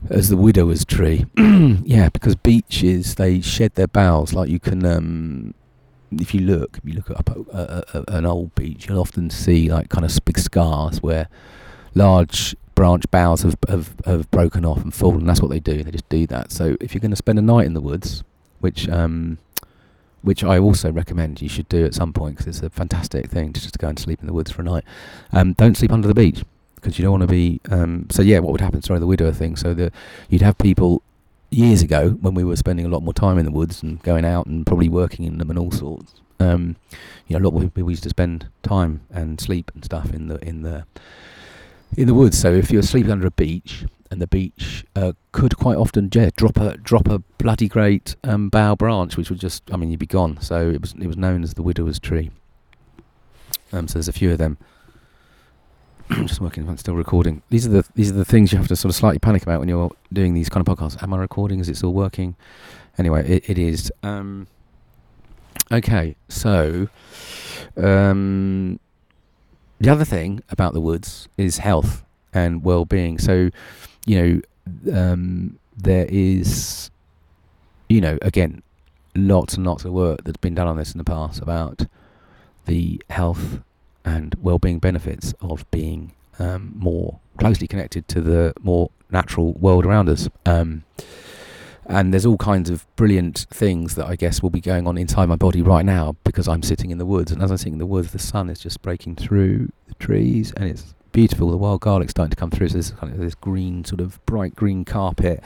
as 0.08 0.30
the 0.30 0.37
widower's 0.37 0.84
tree. 0.84 1.26
yeah, 1.37 2.08
because 2.08 2.37
beeches 2.37 3.16
they 3.16 3.40
shed 3.42 3.74
their 3.74 3.88
boughs 3.88 4.32
like 4.32 4.48
you 4.48 4.58
can. 4.58 4.84
Um, 4.87 5.54
if 6.20 6.32
you 6.32 6.40
look, 6.42 6.78
if 6.78 6.88
you 6.88 6.94
look 6.94 7.10
up 7.10 7.28
a, 7.28 7.40
a, 7.50 7.98
a, 7.98 8.04
an 8.16 8.24
old 8.24 8.54
beech, 8.54 8.88
you'll 8.88 9.00
often 9.00 9.30
see 9.30 9.68
like 9.68 9.88
kind 9.88 10.04
of 10.04 10.16
big 10.24 10.38
scars 10.38 11.02
where 11.02 11.28
large 11.94 12.57
branch 12.74 13.09
boughs 13.11 13.42
have, 13.42 13.57
have, 13.68 13.94
have 14.04 14.30
broken 14.30 14.64
off 14.64 14.83
and 14.83 14.92
fallen. 14.92 15.26
That's 15.26 15.40
what 15.40 15.50
they 15.50 15.61
do. 15.61 15.83
They 15.83 15.90
just 15.90 16.09
do 16.09 16.26
that. 16.26 16.52
So 16.52 16.76
if 16.80 16.94
you're 16.94 17.00
going 17.00 17.11
to 17.11 17.16
spend 17.16 17.38
a 17.38 17.42
night 17.42 17.66
in 17.66 17.74
the 17.74 17.80
woods, 17.80 18.24
which 18.61 18.88
um, 18.88 19.38
which 20.22 20.42
I 20.42 20.59
also 20.59 20.90
recommend 20.90 21.42
you 21.42 21.50
should 21.50 21.68
do 21.68 21.85
at 21.85 21.94
some 21.94 22.12
point 22.14 22.38
because 22.38 22.46
it's 22.46 22.66
a 22.66 22.70
fantastic 22.70 23.26
thing 23.26 23.52
to 23.52 23.61
just 23.61 23.78
go 23.78 23.88
and 23.88 23.98
sleep 23.98 24.20
in 24.20 24.26
the 24.26 24.33
woods 24.33 24.50
for 24.50 24.62
a 24.62 24.64
night. 24.64 24.85
Um, 25.33 25.52
don't 25.52 25.76
sleep 25.76 25.92
under 25.92 26.09
the 26.09 26.14
beech 26.14 26.42
because 26.76 26.98
you 26.98 27.02
don't 27.02 27.12
want 27.12 27.22
to 27.22 27.26
be. 27.28 27.61
Um, 27.70 28.07
so 28.11 28.22
yeah, 28.22 28.38
what 28.38 28.52
would 28.52 28.62
happen? 28.62 28.83
Sorry, 28.83 28.98
the 28.98 29.07
widower 29.07 29.33
thing. 29.33 29.54
So 29.57 29.74
the 29.74 29.92
you'd 30.30 30.42
have 30.42 30.57
people 30.59 31.02
years 31.50 31.83
ago 31.83 32.11
when 32.20 32.35
we 32.35 32.42
were 32.42 32.57
spending 32.57 32.87
a 32.87 32.88
lot 32.88 33.02
more 33.02 33.12
time 33.12 33.38
in 33.38 33.44
the 33.44 33.50
woods 33.50 33.83
and 33.83 34.02
going 34.02 34.24
out 34.24 34.46
and 34.46 34.66
probably 34.66 34.88
working 34.88 35.24
in 35.26 35.38
them 35.38 35.50
and 35.50 35.59
all 35.59 35.70
sorts. 35.70 36.14
Um, 36.40 36.76
you 37.26 37.38
know, 37.38 37.44
a 37.44 37.48
lot 37.48 37.62
of 37.62 37.74
people 37.74 37.90
used 37.90 38.02
to 38.04 38.09
spend 38.09 38.48
time 38.62 39.02
and 39.11 39.40
sleep 39.40 39.70
and 39.74 39.85
stuff 39.85 40.12
in 40.12 40.28
the 40.28 40.38
in 40.42 40.62
the 40.62 40.87
in 41.96 42.07
the 42.07 42.14
woods. 42.14 42.38
So 42.38 42.52
if 42.52 42.70
you're 42.70 42.83
sleeping 42.83 43.11
under 43.11 43.26
a 43.26 43.30
beech, 43.30 43.85
and 44.11 44.22
the 44.22 44.26
beech 44.26 44.85
uh, 44.94 45.12
could 45.33 45.57
quite 45.57 45.76
often 45.76 46.09
yeah, 46.12 46.30
drop 46.37 46.57
a 46.57 46.76
drop 46.78 47.09
a 47.09 47.18
bloody 47.38 47.68
great 47.68 48.16
um, 48.24 48.48
bough 48.48 48.76
branch, 48.76 49.16
which 49.16 49.28
would 49.28 49.40
just 49.40 49.62
I 49.72 49.76
mean 49.76 49.90
you'd 49.90 50.00
be 50.00 50.07
gone. 50.07 50.40
So 50.40 50.70
it 50.70 50.80
was 50.80 50.94
it 50.98 51.07
was 51.07 51.16
known 51.16 51.42
as 51.42 51.54
the 51.54 51.62
widower's 51.62 51.98
tree. 51.98 52.30
Um, 53.72 53.88
so 53.88 53.94
there's 53.94 54.09
a 54.09 54.12
few 54.12 54.30
of 54.30 54.38
them. 54.38 54.57
I'm 56.11 56.26
just 56.28 56.40
working. 56.40 56.68
I'm 56.68 56.76
still 56.76 56.94
recording. 56.94 57.42
These 57.50 57.66
are 57.66 57.70
the 57.70 57.85
these 57.94 58.11
are 58.11 58.14
the 58.14 58.24
things 58.24 58.52
you 58.52 58.59
have 58.59 58.68
to 58.68 58.76
sort 58.76 58.90
of 58.90 58.96
slightly 58.96 59.18
panic 59.18 59.42
about 59.42 59.61
when 59.61 59.68
you're 59.68 59.90
doing 60.12 60.35
these 60.35 60.48
kind 60.48 60.66
of 60.66 60.78
podcasts. 60.78 61.02
Am 61.02 61.12
I 61.12 61.18
recording? 61.18 61.61
Is 61.61 61.68
it 61.68 61.76
still 61.76 61.92
working? 61.92 62.37
Anyway, 62.98 63.28
it, 63.28 63.50
it 63.50 63.59
is. 63.59 63.92
Um, 64.04 64.46
okay, 65.72 66.14
so 66.28 66.88
um, 67.76 68.78
the 69.80 69.90
other 69.90 70.04
thing 70.04 70.42
about 70.48 70.72
the 70.72 70.80
woods 70.80 71.28
is 71.37 71.58
health 71.58 72.04
and 72.32 72.64
well-being. 72.64 73.18
So, 73.18 73.50
you 74.06 74.42
know, 74.87 74.92
um, 74.92 75.58
there 75.76 76.06
is, 76.08 76.90
you 77.88 78.00
know, 78.00 78.18
again, 78.22 78.62
lots 79.14 79.54
and 79.54 79.66
lots 79.66 79.84
of 79.84 79.92
work 79.92 80.24
that's 80.24 80.38
been 80.38 80.54
done 80.54 80.66
on 80.66 80.76
this 80.76 80.92
in 80.92 80.98
the 80.98 81.04
past 81.04 81.40
about 81.40 81.87
the 82.66 83.00
health 83.10 83.60
and 84.04 84.34
well-being 84.40 84.78
benefits 84.78 85.34
of 85.40 85.68
being 85.70 86.12
um, 86.38 86.72
more 86.76 87.20
closely 87.38 87.66
connected 87.66 88.06
to 88.08 88.20
the 88.20 88.52
more 88.62 88.90
natural 89.10 89.52
world 89.54 89.87
around 89.87 90.08
us. 90.08 90.28
Um, 90.46 90.84
and 91.87 92.12
there's 92.12 92.27
all 92.27 92.37
kinds 92.37 92.70
of 92.70 92.87
brilliant 92.97 93.47
things 93.51 93.94
that 93.94 94.07
I 94.07 94.16
guess 94.16 94.42
will 94.42 94.51
be 94.51 94.61
going 94.61 94.87
on 94.87 94.97
inside 94.97 95.29
my 95.29 95.37
body 95.37 95.62
right 95.62 95.85
now 95.85 96.16
because 96.25 96.49
I'm 96.49 96.62
sitting 96.62 96.90
in 96.90 96.99
the 96.99 97.07
woods. 97.07 97.31
And 97.31 97.42
as 97.42 97.51
I'm 97.51 97.57
sitting 97.59 97.75
in 97.75 97.79
the 97.79 97.87
woods, 97.87 98.12
the 98.12 98.18
sun 98.18 98.49
is 98.51 98.59
just 98.59 98.83
breaking 98.83 99.16
through 99.16 99.70
the 99.88 99.94
trees, 99.94 100.53
and 100.57 100.68
it's 100.68 100.94
beautiful. 101.12 101.51
The 101.51 101.57
wild 101.57 101.81
garlic's 101.81 102.11
starting 102.11 102.31
to 102.31 102.37
come 102.37 102.51
through. 102.51 102.68
So 102.68 102.75
there's 102.75 102.90
kind 102.92 103.12
of 103.12 103.18
this 103.18 103.35
green, 103.35 103.85
sort 103.85 104.01
of 104.01 104.25
bright 104.27 104.55
green 104.57 104.85
carpet 104.85 105.42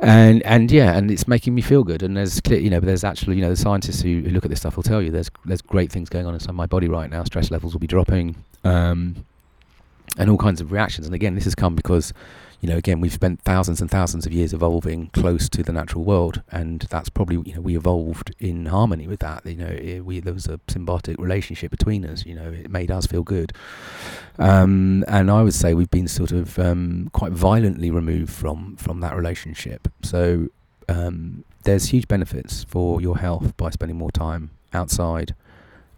and 0.00 0.42
and 0.44 0.70
yeah, 0.70 0.96
and 0.96 1.10
it's 1.10 1.26
making 1.26 1.54
me 1.54 1.62
feel 1.62 1.82
good. 1.82 2.02
And 2.02 2.16
there's 2.16 2.40
you 2.48 2.70
know, 2.70 2.80
there's 2.80 3.04
actually, 3.04 3.36
you 3.36 3.42
know, 3.42 3.50
the 3.50 3.56
scientists 3.56 4.00
who, 4.00 4.22
who 4.22 4.30
look 4.30 4.44
at 4.44 4.50
this 4.50 4.60
stuff 4.60 4.76
will 4.76 4.82
tell 4.82 5.02
you 5.02 5.10
there's 5.10 5.30
there's 5.44 5.62
great 5.62 5.90
things 5.90 6.08
going 6.08 6.26
on 6.26 6.34
inside 6.34 6.52
my 6.52 6.66
body 6.66 6.88
right 6.88 7.10
now. 7.10 7.24
Stress 7.24 7.50
levels 7.50 7.72
will 7.72 7.80
be 7.80 7.86
dropping, 7.86 8.36
um, 8.64 9.24
and 10.16 10.30
all 10.30 10.38
kinds 10.38 10.60
of 10.60 10.70
reactions. 10.72 11.06
And 11.06 11.14
again, 11.14 11.34
this 11.34 11.44
has 11.44 11.54
come 11.54 11.74
because 11.74 12.12
you 12.60 12.68
know, 12.68 12.76
again, 12.76 13.00
we've 13.00 13.12
spent 13.12 13.40
thousands 13.42 13.80
and 13.80 13.90
thousands 13.90 14.26
of 14.26 14.32
years 14.32 14.52
evolving 14.52 15.08
close 15.08 15.48
to 15.50 15.62
the 15.62 15.72
natural 15.72 16.02
world, 16.02 16.42
and 16.50 16.80
that's 16.90 17.08
probably 17.08 17.36
you 17.48 17.54
know 17.54 17.60
we 17.60 17.76
evolved 17.76 18.34
in 18.40 18.66
harmony 18.66 19.06
with 19.06 19.20
that. 19.20 19.46
You 19.46 19.56
know, 19.56 19.66
it, 19.66 20.00
we 20.00 20.18
there 20.18 20.34
was 20.34 20.46
a 20.46 20.58
symbiotic 20.66 21.18
relationship 21.18 21.70
between 21.70 22.04
us. 22.04 22.26
You 22.26 22.34
know, 22.34 22.50
it 22.50 22.70
made 22.70 22.90
us 22.90 23.06
feel 23.06 23.22
good, 23.22 23.52
um, 24.38 25.04
and 25.06 25.30
I 25.30 25.42
would 25.42 25.54
say 25.54 25.72
we've 25.72 25.90
been 25.90 26.08
sort 26.08 26.32
of 26.32 26.58
um, 26.58 27.10
quite 27.12 27.30
violently 27.32 27.92
removed 27.92 28.32
from 28.32 28.76
from 28.76 29.00
that 29.00 29.14
relationship. 29.14 29.86
So 30.02 30.48
um, 30.88 31.44
there's 31.62 31.86
huge 31.86 32.08
benefits 32.08 32.64
for 32.64 33.00
your 33.00 33.18
health 33.18 33.56
by 33.56 33.70
spending 33.70 33.98
more 33.98 34.10
time 34.10 34.50
outside 34.72 35.34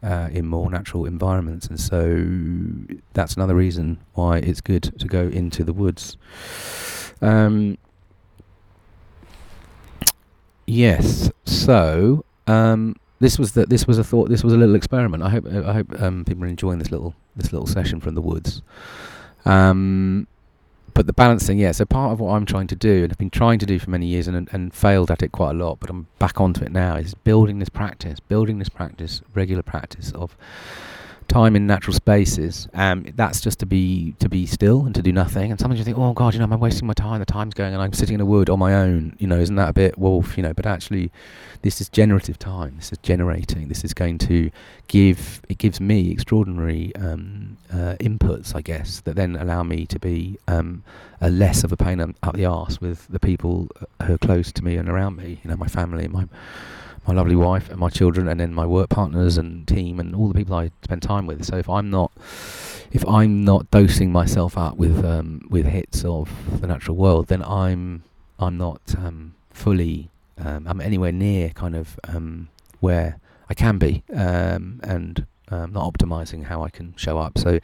uh, 0.02 0.28
in 0.32 0.46
more 0.46 0.70
natural 0.70 1.04
environments, 1.04 1.66
and 1.66 1.78
so 1.78 2.26
that's 3.12 3.34
another 3.34 3.54
reason 3.54 3.98
why 4.14 4.38
it's 4.38 4.60
good 4.60 4.82
to 4.98 5.06
go 5.06 5.28
into 5.28 5.64
the 5.64 5.72
woods. 5.72 6.16
Um, 7.20 7.76
yes, 10.66 11.30
so 11.44 12.24
um, 12.46 12.96
this 13.18 13.38
was 13.38 13.52
the, 13.52 13.66
this 13.66 13.86
was 13.86 13.98
a 13.98 14.04
thought. 14.04 14.30
This 14.30 14.42
was 14.42 14.52
a 14.52 14.56
little 14.56 14.74
experiment. 14.74 15.22
I 15.22 15.28
hope 15.28 15.46
I 15.46 15.72
hope 15.72 16.00
um, 16.00 16.24
people 16.24 16.44
are 16.44 16.48
enjoying 16.48 16.78
this 16.78 16.90
little 16.90 17.14
this 17.36 17.52
little 17.52 17.66
session 17.66 18.00
from 18.00 18.14
the 18.14 18.22
woods. 18.22 18.62
Um, 19.44 20.26
but 20.94 21.06
the 21.06 21.12
balancing, 21.12 21.58
yeah. 21.58 21.72
So 21.72 21.84
part 21.84 22.12
of 22.12 22.20
what 22.20 22.32
I'm 22.32 22.46
trying 22.46 22.66
to 22.68 22.76
do, 22.76 23.02
and 23.02 23.12
I've 23.12 23.18
been 23.18 23.30
trying 23.30 23.58
to 23.60 23.66
do 23.66 23.78
for 23.78 23.90
many 23.90 24.06
years, 24.06 24.28
and 24.28 24.48
and 24.52 24.74
failed 24.74 25.10
at 25.10 25.22
it 25.22 25.32
quite 25.32 25.50
a 25.50 25.54
lot, 25.54 25.80
but 25.80 25.90
I'm 25.90 26.06
back 26.18 26.40
onto 26.40 26.62
it 26.64 26.72
now, 26.72 26.96
is 26.96 27.14
building 27.14 27.58
this 27.58 27.68
practice, 27.68 28.20
building 28.20 28.58
this 28.58 28.68
practice, 28.68 29.22
regular 29.34 29.62
practice 29.62 30.12
of 30.12 30.36
time 31.30 31.56
in 31.56 31.66
natural 31.66 31.94
spaces. 31.94 32.68
Um, 32.74 33.06
that's 33.14 33.40
just 33.40 33.60
to 33.60 33.66
be 33.66 34.14
to 34.18 34.28
be 34.28 34.46
still 34.46 34.84
and 34.84 34.94
to 34.94 35.02
do 35.02 35.12
nothing. 35.12 35.50
And 35.50 35.58
sometimes 35.58 35.78
you 35.78 35.84
think, 35.84 35.96
oh 35.96 36.12
God, 36.12 36.34
you 36.34 36.40
know, 36.40 36.44
am 36.44 36.52
I 36.52 36.56
wasting 36.56 36.86
my 36.86 36.92
time? 36.92 37.20
The 37.20 37.26
time's 37.26 37.54
going, 37.54 37.72
and 37.72 37.80
I'm 37.80 37.92
sitting 37.92 38.16
in 38.16 38.20
a 38.20 38.26
wood 38.26 38.50
on 38.50 38.58
my 38.58 38.74
own. 38.74 39.16
You 39.18 39.26
know, 39.26 39.38
isn't 39.38 39.54
that 39.56 39.68
a 39.70 39.72
bit 39.72 39.96
wolf? 39.96 40.36
You 40.36 40.42
know, 40.42 40.52
but 40.52 40.66
actually, 40.66 41.10
this 41.62 41.80
is 41.80 41.88
generative 41.88 42.38
time. 42.38 42.74
This 42.76 42.92
is 42.92 42.98
generating. 42.98 43.68
This 43.68 43.84
is 43.84 43.94
going 43.94 44.18
to 44.18 44.50
give. 44.88 45.40
It 45.48 45.58
gives 45.58 45.80
me 45.80 46.10
extraordinary 46.10 46.94
um, 46.96 47.56
uh, 47.72 47.94
inputs, 48.00 48.54
I 48.54 48.60
guess, 48.60 49.00
that 49.00 49.16
then 49.16 49.36
allow 49.36 49.62
me 49.62 49.86
to 49.86 49.98
be 49.98 50.38
um, 50.48 50.82
a 51.20 51.30
less 51.30 51.62
of 51.64 51.72
a 51.72 51.76
pain 51.76 52.00
up 52.00 52.34
the 52.34 52.44
arse 52.44 52.80
with 52.80 53.06
the 53.08 53.20
people 53.20 53.68
uh, 53.80 54.04
who 54.04 54.14
are 54.14 54.18
close 54.18 54.52
to 54.52 54.64
me 54.64 54.76
and 54.76 54.88
around 54.88 55.16
me. 55.16 55.40
You 55.44 55.50
know, 55.50 55.56
my 55.56 55.68
family, 55.68 56.08
my 56.08 56.26
my 57.10 57.16
lovely 57.16 57.34
wife 57.34 57.68
and 57.70 57.78
my 57.78 57.88
children, 57.88 58.28
and 58.28 58.38
then 58.38 58.54
my 58.54 58.64
work 58.64 58.88
partners 58.88 59.36
and 59.36 59.66
team 59.66 59.98
and 59.98 60.14
all 60.14 60.28
the 60.28 60.34
people 60.34 60.54
I 60.54 60.70
spend 60.84 61.02
time 61.02 61.26
with. 61.26 61.44
So 61.44 61.56
if 61.56 61.68
I'm 61.68 61.90
not 61.90 62.12
if 62.92 63.06
I'm 63.06 63.44
not 63.44 63.68
dosing 63.72 64.12
myself 64.12 64.56
up 64.56 64.76
with 64.76 65.04
um, 65.04 65.44
with 65.50 65.66
hits 65.66 66.04
of 66.04 66.30
the 66.60 66.68
natural 66.68 66.96
world, 66.96 67.26
then 67.26 67.42
I'm 67.42 68.04
I'm 68.38 68.56
not 68.56 68.80
um, 68.96 69.34
fully 69.50 70.08
um, 70.38 70.68
I'm 70.68 70.80
anywhere 70.80 71.10
near 71.10 71.50
kind 71.50 71.74
of 71.74 71.98
um, 72.04 72.48
where 72.78 73.18
I 73.48 73.54
can 73.54 73.78
be 73.78 74.04
um, 74.14 74.80
and 74.84 75.26
um, 75.48 75.72
not 75.72 75.92
optimizing 75.92 76.44
how 76.44 76.62
I 76.62 76.70
can 76.70 76.94
show 76.96 77.18
up. 77.18 77.38
So 77.38 77.58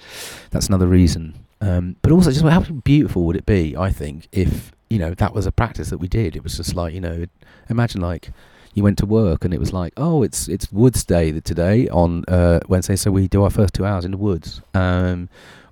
that's 0.50 0.66
another 0.66 0.88
reason. 0.88 1.34
but 1.60 2.10
also, 2.10 2.32
just 2.32 2.44
how 2.44 2.62
beautiful 2.62 3.22
would 3.26 3.36
it 3.36 3.46
be? 3.46 3.76
I 3.76 3.90
think 3.90 4.26
if 4.32 4.72
you 4.90 4.98
know 4.98 5.14
that 5.14 5.34
was 5.34 5.46
a 5.46 5.52
practice 5.52 5.90
that 5.90 5.98
we 5.98 6.08
did. 6.08 6.34
It 6.34 6.42
was 6.42 6.56
just 6.56 6.74
like 6.74 6.92
you 6.94 7.00
know, 7.00 7.26
imagine 7.68 8.00
like 8.00 8.30
you 8.76 8.82
went 8.82 8.98
to 8.98 9.06
work 9.06 9.44
and 9.44 9.54
it 9.54 9.58
was 9.58 9.72
like, 9.72 9.94
oh, 9.96 10.22
it's 10.22 10.48
it's 10.48 10.70
Woods 10.70 11.02
Day 11.02 11.32
today 11.40 11.88
on 11.88 12.24
uh, 12.28 12.60
Wednesday, 12.68 12.94
so 12.94 13.10
we 13.10 13.26
do 13.26 13.42
our 13.42 13.50
first 13.50 13.72
two 13.72 13.86
hours 13.86 14.04
in 14.04 14.10
the 14.10 14.18
woods, 14.18 14.60
um, 14.74 15.30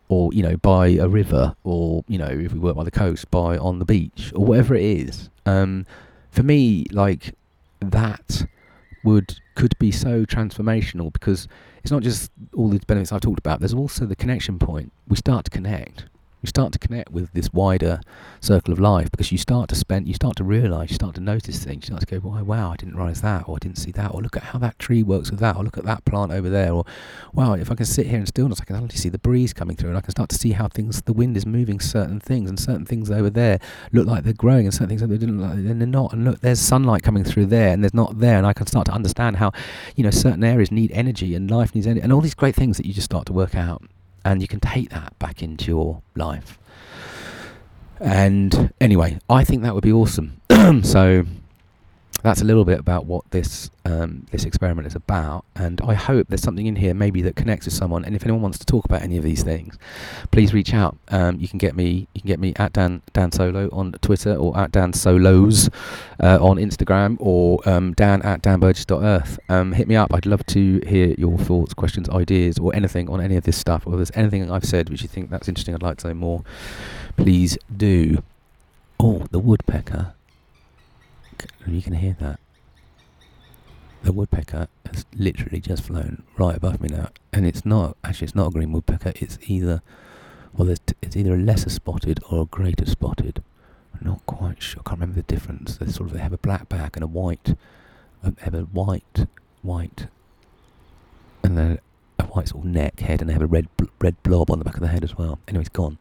or 0.08 0.32
you 0.32 0.42
know, 0.42 0.56
by 0.56 0.88
a 0.88 1.06
river, 1.06 1.54
or 1.64 2.02
you 2.08 2.16
know, 2.16 2.28
if 2.28 2.54
we 2.54 2.58
work 2.58 2.74
by 2.74 2.82
the 2.82 2.90
coast, 2.90 3.30
by 3.30 3.58
on 3.58 3.78
the 3.78 3.84
beach, 3.84 4.32
or 4.34 4.46
whatever 4.46 4.74
it 4.74 4.82
is. 4.82 5.28
Um, 5.44 5.84
for 6.30 6.42
me, 6.42 6.86
like 6.92 7.34
that 7.80 8.46
would 9.04 9.38
could 9.54 9.78
be 9.78 9.92
so 9.92 10.24
transformational 10.24 11.12
because 11.12 11.46
it's 11.82 11.92
not 11.92 12.02
just 12.02 12.32
all 12.56 12.68
the 12.68 12.78
benefits 12.86 13.12
I've 13.12 13.20
talked 13.20 13.38
about. 13.38 13.60
There's 13.60 13.74
also 13.74 14.06
the 14.06 14.16
connection 14.16 14.58
point. 14.58 14.92
We 15.06 15.16
start 15.16 15.44
to 15.44 15.50
connect 15.50 16.06
you 16.44 16.48
start 16.48 16.74
to 16.74 16.78
connect 16.78 17.10
with 17.10 17.32
this 17.32 17.50
wider 17.54 18.00
circle 18.38 18.70
of 18.70 18.78
life 18.78 19.10
because 19.10 19.32
you 19.32 19.38
start 19.38 19.66
to 19.70 19.74
spend, 19.74 20.06
you 20.06 20.12
start 20.12 20.36
to 20.36 20.44
realize, 20.44 20.90
you 20.90 20.94
start 20.94 21.14
to 21.14 21.20
notice 21.22 21.64
things. 21.64 21.84
You 21.88 21.96
start 21.96 22.06
to 22.06 22.20
go, 22.20 22.28
"Why? 22.28 22.42
Wow, 22.42 22.72
I 22.72 22.76
didn't 22.76 22.96
realize 22.96 23.22
that, 23.22 23.48
or 23.48 23.56
I 23.56 23.58
didn't 23.60 23.78
see 23.78 23.92
that, 23.92 24.12
or 24.12 24.20
look 24.20 24.36
at 24.36 24.42
how 24.42 24.58
that 24.58 24.78
tree 24.78 25.02
works 25.02 25.30
with 25.30 25.40
that, 25.40 25.56
or 25.56 25.64
look 25.64 25.78
at 25.78 25.84
that 25.84 26.04
plant 26.04 26.32
over 26.32 26.50
there, 26.50 26.70
or 26.70 26.84
wow, 27.32 27.54
if 27.54 27.70
I 27.70 27.74
can 27.74 27.86
sit 27.86 28.08
here 28.08 28.18
in 28.18 28.26
stillness, 28.26 28.60
I 28.60 28.64
can 28.64 28.76
actually 28.76 28.98
see 28.98 29.08
the 29.08 29.18
breeze 29.18 29.54
coming 29.54 29.74
through, 29.74 29.88
and 29.88 29.96
I 29.96 30.02
can 30.02 30.10
start 30.10 30.28
to 30.28 30.36
see 30.36 30.52
how 30.52 30.68
things, 30.68 31.00
the 31.00 31.14
wind 31.14 31.38
is 31.38 31.46
moving 31.46 31.80
certain 31.80 32.20
things, 32.20 32.50
and 32.50 32.60
certain 32.60 32.84
things 32.84 33.10
over 33.10 33.30
there 33.30 33.58
look 33.92 34.06
like 34.06 34.24
they're 34.24 34.34
growing, 34.34 34.66
and 34.66 34.74
certain 34.74 34.88
things 34.88 35.00
that 35.00 35.06
they 35.06 35.16
didn't, 35.16 35.38
like, 35.38 35.54
and 35.54 35.80
they're 35.80 35.88
not. 35.88 36.12
And 36.12 36.26
look, 36.26 36.40
there's 36.40 36.60
sunlight 36.60 37.02
coming 37.02 37.24
through 37.24 37.46
there, 37.46 37.72
and 37.72 37.82
there's 37.82 37.94
not 37.94 38.18
there, 38.18 38.36
and 38.36 38.46
I 38.46 38.52
can 38.52 38.66
start 38.66 38.84
to 38.86 38.92
understand 38.92 39.36
how, 39.36 39.52
you 39.96 40.04
know, 40.04 40.10
certain 40.10 40.44
areas 40.44 40.70
need 40.70 40.92
energy, 40.92 41.34
and 41.34 41.50
life 41.50 41.74
needs 41.74 41.86
energy, 41.86 42.02
and 42.02 42.12
all 42.12 42.20
these 42.20 42.34
great 42.34 42.54
things 42.54 42.76
that 42.76 42.84
you 42.84 42.92
just 42.92 43.06
start 43.06 43.24
to 43.26 43.32
work 43.32 43.54
out 43.54 43.82
and 44.24 44.40
you 44.40 44.48
can 44.48 44.60
take 44.60 44.90
that 44.90 45.18
back 45.18 45.42
into 45.42 45.66
your 45.66 46.02
life. 46.16 46.58
And 48.00 48.72
anyway, 48.80 49.18
I 49.28 49.44
think 49.44 49.62
that 49.62 49.74
would 49.74 49.84
be 49.84 49.92
awesome. 49.92 50.40
so 50.82 51.24
that's 52.22 52.40
a 52.40 52.44
little 52.44 52.64
bit 52.64 52.78
about 52.78 53.04
what 53.06 53.30
this 53.30 53.70
um, 53.84 54.26
this 54.30 54.44
experiment 54.44 54.86
is 54.86 54.94
about, 54.94 55.44
and 55.56 55.80
I 55.82 55.92
hope 55.92 56.28
there's 56.28 56.40
something 56.42 56.66
in 56.66 56.76
here 56.76 56.94
maybe 56.94 57.20
that 57.22 57.36
connects 57.36 57.66
with 57.66 57.74
someone. 57.74 58.04
And 58.04 58.16
if 58.16 58.22
anyone 58.22 58.40
wants 58.40 58.58
to 58.58 58.64
talk 58.64 58.86
about 58.86 59.02
any 59.02 59.18
of 59.18 59.24
these 59.24 59.42
things, 59.42 59.78
please 60.30 60.54
reach 60.54 60.72
out. 60.72 60.96
Um, 61.08 61.38
you 61.38 61.48
can 61.48 61.58
get 61.58 61.76
me 61.76 62.08
you 62.14 62.22
can 62.22 62.28
get 62.28 62.40
me 62.40 62.54
at 62.56 62.72
Dan 62.72 63.02
Dan 63.12 63.30
Solo 63.30 63.68
on 63.72 63.92
Twitter 64.00 64.34
or 64.34 64.56
at 64.58 64.72
Dan 64.72 64.92
Solos 64.92 65.68
uh, 66.22 66.38
on 66.40 66.56
Instagram 66.56 67.16
or 67.20 67.60
um, 67.68 67.92
Dan 67.92 68.22
at 68.22 68.40
danburgess.earth. 68.42 69.38
Um, 69.50 69.72
hit 69.72 69.86
me 69.86 69.96
up. 69.96 70.14
I'd 70.14 70.26
love 70.26 70.46
to 70.46 70.80
hear 70.86 71.14
your 71.18 71.36
thoughts, 71.38 71.74
questions, 71.74 72.08
ideas, 72.08 72.58
or 72.58 72.74
anything 72.74 73.10
on 73.10 73.20
any 73.20 73.36
of 73.36 73.44
this 73.44 73.58
stuff. 73.58 73.86
Or 73.86 73.94
if 73.94 73.96
there's 73.96 74.12
anything 74.14 74.50
I've 74.50 74.64
said 74.64 74.88
which 74.88 75.02
you 75.02 75.08
think 75.08 75.30
that's 75.30 75.48
interesting, 75.48 75.74
I'd 75.74 75.82
like 75.82 75.98
to 75.98 76.08
know 76.08 76.14
more. 76.14 76.44
Please 77.16 77.58
do. 77.76 78.22
Oh, 78.98 79.26
the 79.30 79.38
woodpecker 79.38 80.14
you 81.66 81.82
can 81.82 81.94
hear 81.94 82.16
that. 82.20 82.40
The 84.02 84.12
woodpecker 84.12 84.68
has 84.86 85.06
literally 85.14 85.60
just 85.60 85.84
flown 85.84 86.24
right 86.36 86.56
above 86.56 86.80
me 86.80 86.88
now, 86.90 87.08
and 87.32 87.46
it's 87.46 87.64
not 87.64 87.96
actually 88.04 88.26
it's 88.26 88.34
not 88.34 88.48
a 88.48 88.50
green 88.50 88.70
woodpecker. 88.72 89.12
It's 89.16 89.38
either 89.46 89.80
well, 90.52 90.74
t- 90.86 90.94
it's 91.02 91.16
either 91.16 91.34
a 91.34 91.38
lesser 91.38 91.70
spotted 91.70 92.20
or 92.30 92.42
a 92.42 92.46
greater 92.46 92.86
spotted. 92.86 93.42
I'm 93.94 94.06
not 94.06 94.26
quite 94.26 94.62
sure. 94.62 94.82
I 94.84 94.88
can't 94.90 95.00
remember 95.00 95.22
the 95.22 95.34
difference. 95.34 95.78
They 95.78 95.86
sort 95.86 96.10
of 96.10 96.14
they 96.14 96.22
have 96.22 96.32
a 96.32 96.38
black 96.38 96.68
back 96.68 96.96
and 96.96 97.02
a 97.02 97.06
white, 97.06 97.56
um, 98.22 98.36
have 98.40 98.54
a 98.54 98.62
white, 98.62 99.26
white, 99.62 100.06
and 101.42 101.56
then 101.56 101.78
a 102.18 102.24
white 102.24 102.48
sort 102.48 102.64
of 102.64 102.70
neck 102.70 103.00
head, 103.00 103.20
and 103.20 103.28
they 103.28 103.32
have 103.34 103.42
a 103.42 103.46
red 103.46 103.68
bl- 103.76 103.86
red 104.00 104.22
blob 104.22 104.50
on 104.50 104.58
the 104.58 104.64
back 104.64 104.74
of 104.74 104.80
the 104.80 104.88
head 104.88 105.02
as 105.02 105.16
well. 105.16 105.38
Anyway, 105.48 105.62
it's 105.62 105.70
gone. 105.70 105.98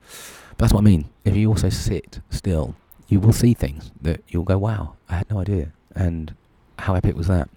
But 0.49 0.57
that's 0.59 0.73
what 0.73 0.81
I 0.81 0.83
mean. 0.83 1.05
If 1.25 1.35
you 1.35 1.49
also 1.49 1.69
sit 1.69 2.19
still 2.29 2.75
you 3.13 3.19
will 3.19 3.31
see 3.31 3.53
things 3.53 3.91
that 4.01 4.21
you'll 4.27 4.43
go, 4.43 4.57
wow, 4.57 4.95
I 5.07 5.17
had 5.17 5.29
no 5.29 5.39
idea. 5.39 5.71
And 5.95 6.35
how 6.79 6.95
epic 6.95 7.15
was 7.15 7.27
that? 7.27 7.47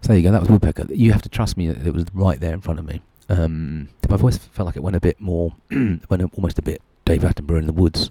So 0.00 0.08
there 0.08 0.16
you 0.16 0.22
go, 0.22 0.32
that 0.32 0.40
was 0.40 0.50
Woodpecker. 0.50 0.86
You 0.92 1.12
have 1.12 1.20
to 1.22 1.28
trust 1.28 1.58
me 1.58 1.68
that 1.68 1.86
it 1.86 1.92
was 1.92 2.06
right 2.14 2.40
there 2.40 2.54
in 2.54 2.62
front 2.62 2.78
of 2.78 2.86
me. 2.86 3.02
Um, 3.28 3.90
my 4.08 4.16
voice 4.16 4.38
felt 4.38 4.64
like 4.66 4.76
it 4.76 4.82
went 4.82 4.96
a 4.96 5.00
bit 5.00 5.20
more, 5.20 5.54
went 5.70 6.34
almost 6.34 6.58
a 6.58 6.62
bit 6.62 6.80
Dave 7.04 7.20
Attenborough 7.20 7.58
in 7.58 7.66
the 7.66 7.72
woods 7.72 8.10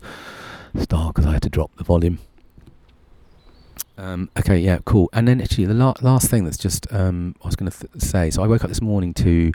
style 0.80 1.08
because 1.08 1.26
I 1.26 1.34
had 1.34 1.42
to 1.42 1.50
drop 1.50 1.76
the 1.78 1.84
volume. 1.84 2.20
Um, 3.96 4.30
okay, 4.38 4.58
yeah, 4.58 4.80
cool. 4.86 5.10
And 5.14 5.28
then 5.28 5.40
actually, 5.40 5.66
the 5.66 5.76
la- 5.76 5.94
last 6.02 6.30
thing 6.30 6.46
that's 6.46 6.58
just 6.58 6.92
um, 6.92 7.36
I 7.44 7.48
was 7.48 7.56
going 7.56 7.72
to 7.72 7.78
th- 7.78 8.02
say. 8.02 8.32
So 8.32 8.44
I 8.44 8.48
woke 8.48 8.64
up 8.64 8.70
this 8.70 8.82
morning 8.82 9.14
to 9.16 9.52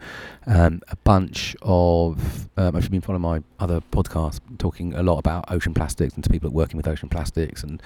um, 0.47 0.81
a 0.89 0.97
bunch 0.97 1.57
of. 1.63 2.49
Um, 2.57 2.77
I've 2.77 2.89
been 2.91 3.01
following 3.01 3.23
my 3.23 3.43
other 3.59 3.81
podcast, 3.93 4.41
talking 4.59 4.95
a 4.95 5.03
lot 5.03 5.19
about 5.19 5.51
ocean 5.51 5.75
plastics 5.75 6.15
and 6.15 6.23
to 6.23 6.31
people 6.31 6.51
working 6.51 6.77
with 6.77 6.87
ocean 6.87 7.09
plastics. 7.09 7.65
And 7.65 7.83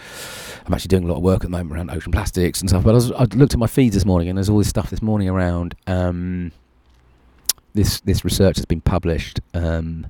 I'm 0.66 0.74
actually 0.74 0.88
doing 0.88 1.04
a 1.04 1.06
lot 1.06 1.16
of 1.16 1.22
work 1.22 1.36
at 1.36 1.50
the 1.50 1.56
moment 1.56 1.72
around 1.72 1.90
ocean 1.90 2.12
plastics 2.12 2.60
and 2.60 2.68
stuff. 2.68 2.84
But 2.84 2.90
I, 2.90 2.94
was, 2.94 3.12
I 3.12 3.24
looked 3.34 3.54
at 3.54 3.58
my 3.58 3.66
feeds 3.66 3.94
this 3.94 4.04
morning, 4.04 4.28
and 4.28 4.36
there's 4.36 4.50
all 4.50 4.58
this 4.58 4.68
stuff 4.68 4.90
this 4.90 5.02
morning 5.02 5.30
around. 5.30 5.74
Um, 5.86 6.52
this 7.74 8.00
this 8.00 8.24
research 8.24 8.56
has 8.56 8.66
been 8.66 8.82
published. 8.82 9.40
Um, 9.54 10.06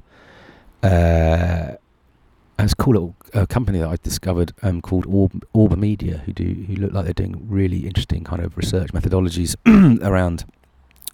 it's 2.64 2.72
a 2.72 2.76
cool 2.76 2.94
little 2.94 3.16
uh, 3.34 3.46
company 3.46 3.78
that 3.78 3.88
I 3.88 3.96
discovered 4.02 4.52
um, 4.62 4.80
called 4.80 5.06
Orb, 5.06 5.44
Orb 5.52 5.76
Media, 5.76 6.18
who 6.18 6.32
do 6.32 6.44
who 6.44 6.74
look 6.76 6.92
like 6.92 7.04
they're 7.04 7.14
doing 7.14 7.46
really 7.48 7.86
interesting 7.86 8.24
kind 8.24 8.42
of 8.42 8.56
research 8.56 8.92
methodologies 8.92 9.54
around 10.02 10.44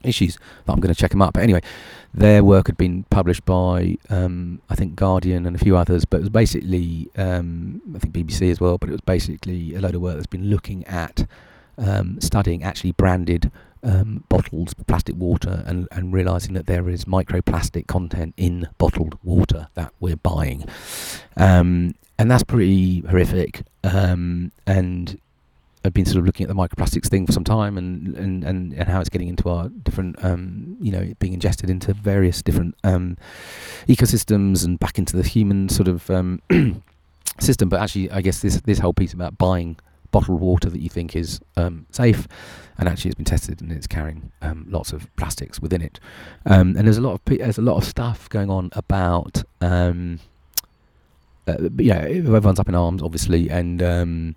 issues. 0.03 0.39
I'm 0.67 0.81
going 0.81 0.95
to 0.95 1.01
check 1.01 1.11
them 1.11 1.23
out. 1.23 1.33
But 1.33 1.43
anyway, 1.43 1.63
their 2.15 2.45
work 2.45 2.67
had 2.69 2.77
been 2.77 3.05
published 3.05 3.45
by 3.45 3.97
um, 4.11 4.61
I 4.71 4.75
think 4.75 4.97
Guardian 4.97 5.47
and 5.47 5.57
a 5.57 5.59
few 5.59 5.77
others, 5.77 6.05
but 6.05 6.19
it 6.19 6.21
was 6.21 6.31
basically 6.31 7.09
um, 7.17 7.83
I 7.95 7.99
think 7.99 8.15
BBC 8.15 8.51
as 8.51 8.61
well. 8.61 8.79
But 8.79 8.91
it 8.91 8.93
was 8.93 9.01
basically 9.03 9.75
a 9.75 9.81
load 9.81 9.95
of 9.95 10.01
work 10.01 10.15
that's 10.15 10.27
been 10.27 10.51
looking 10.51 10.87
at 10.87 11.27
um, 11.77 12.21
studying 12.21 12.63
actually 12.63 12.93
branded 12.93 13.51
um, 13.83 14.25
bottled 14.29 14.75
plastic 14.87 15.17
water 15.17 15.63
and, 15.67 15.89
and 15.93 16.13
realizing 16.13 16.55
that 16.55 16.67
there 16.67 16.89
is 16.89 17.05
microplastic 17.05 17.87
content 17.87 18.35
in 18.37 18.69
bottled 18.79 19.19
water 19.23 19.69
that 19.75 19.93
we're 20.01 20.17
buying. 20.17 20.65
Um, 21.37 21.95
and 22.19 22.31
that's 22.31 22.43
pretty 22.43 23.01
horrific. 23.01 23.63
Um, 23.85 24.53
and 24.67 25.19
I've 25.85 25.95
been 25.95 26.05
sort 26.05 26.19
of 26.19 26.27
looking 26.27 26.45
at 26.45 26.49
the 26.49 26.55
microplastics 26.55 27.09
thing 27.09 27.27
for 27.27 27.33
some 27.33 27.45
time 27.45 27.79
and, 27.79 28.17
and, 28.17 28.45
and, 28.45 28.73
and 28.73 28.89
how 28.89 29.01
it's 29.01 29.09
getting 29.09 29.29
into 29.29 29.49
our 29.49 29.69
different, 29.69 30.23
um, 30.25 30.77
you 30.81 30.91
know, 30.91 31.13
being 31.21 31.33
ingested 31.33 31.71
into 31.71 31.95
various 31.95 32.43
different 32.43 32.75
um, 32.85 33.17
ecosystems 33.87 34.65
and 34.65 34.81
back 34.81 34.99
into 34.99 35.17
the 35.17 35.23
human 35.23 35.69
sort 35.69 35.89
of 35.89 36.11
um, 36.11 36.43
system. 37.41 37.69
But 37.69 37.81
actually, 37.81 38.11
I 38.11 38.21
guess 38.21 38.41
this, 38.41 38.61
this 38.63 38.81
whole 38.81 38.93
piece 38.93 39.13
about 39.13 39.39
buying 39.39 39.77
bottled 40.11 40.41
water 40.41 40.71
that 40.71 40.81
you 40.81 40.89
think 40.89 41.15
is 41.17 41.41
um, 41.57 41.87
safe, 41.91 42.27
and 42.79 42.89
actually 42.89 43.11
it's 43.11 43.17
been 43.17 43.25
tested 43.25 43.61
and 43.61 43.73
it's 43.73 43.87
carrying 43.87 44.33
um, 44.43 44.67
lots 44.69 44.93
of 44.93 45.15
plastics 45.17 45.61
within 45.61 45.83
it. 45.83 46.01
Um, 46.47 46.77
and 46.77 46.87
there's 46.87 46.99
a 46.99 47.03
lot 47.03 47.15
of 47.15 47.21
there's 47.25 47.59
a 47.59 47.63
lot 47.63 47.77
of 47.77 47.85
stuff 47.85 48.29
going 48.29 48.51
on 48.51 48.71
about 48.73 49.43
um, 49.61 50.21
uh, 51.47 51.69
yeah 51.79 52.01
everyone's 52.01 52.61
up 52.61 52.69
in 52.69 52.75
arms 52.75 53.03
obviously 53.03 53.49
and. 53.51 53.83
Um, 53.83 54.37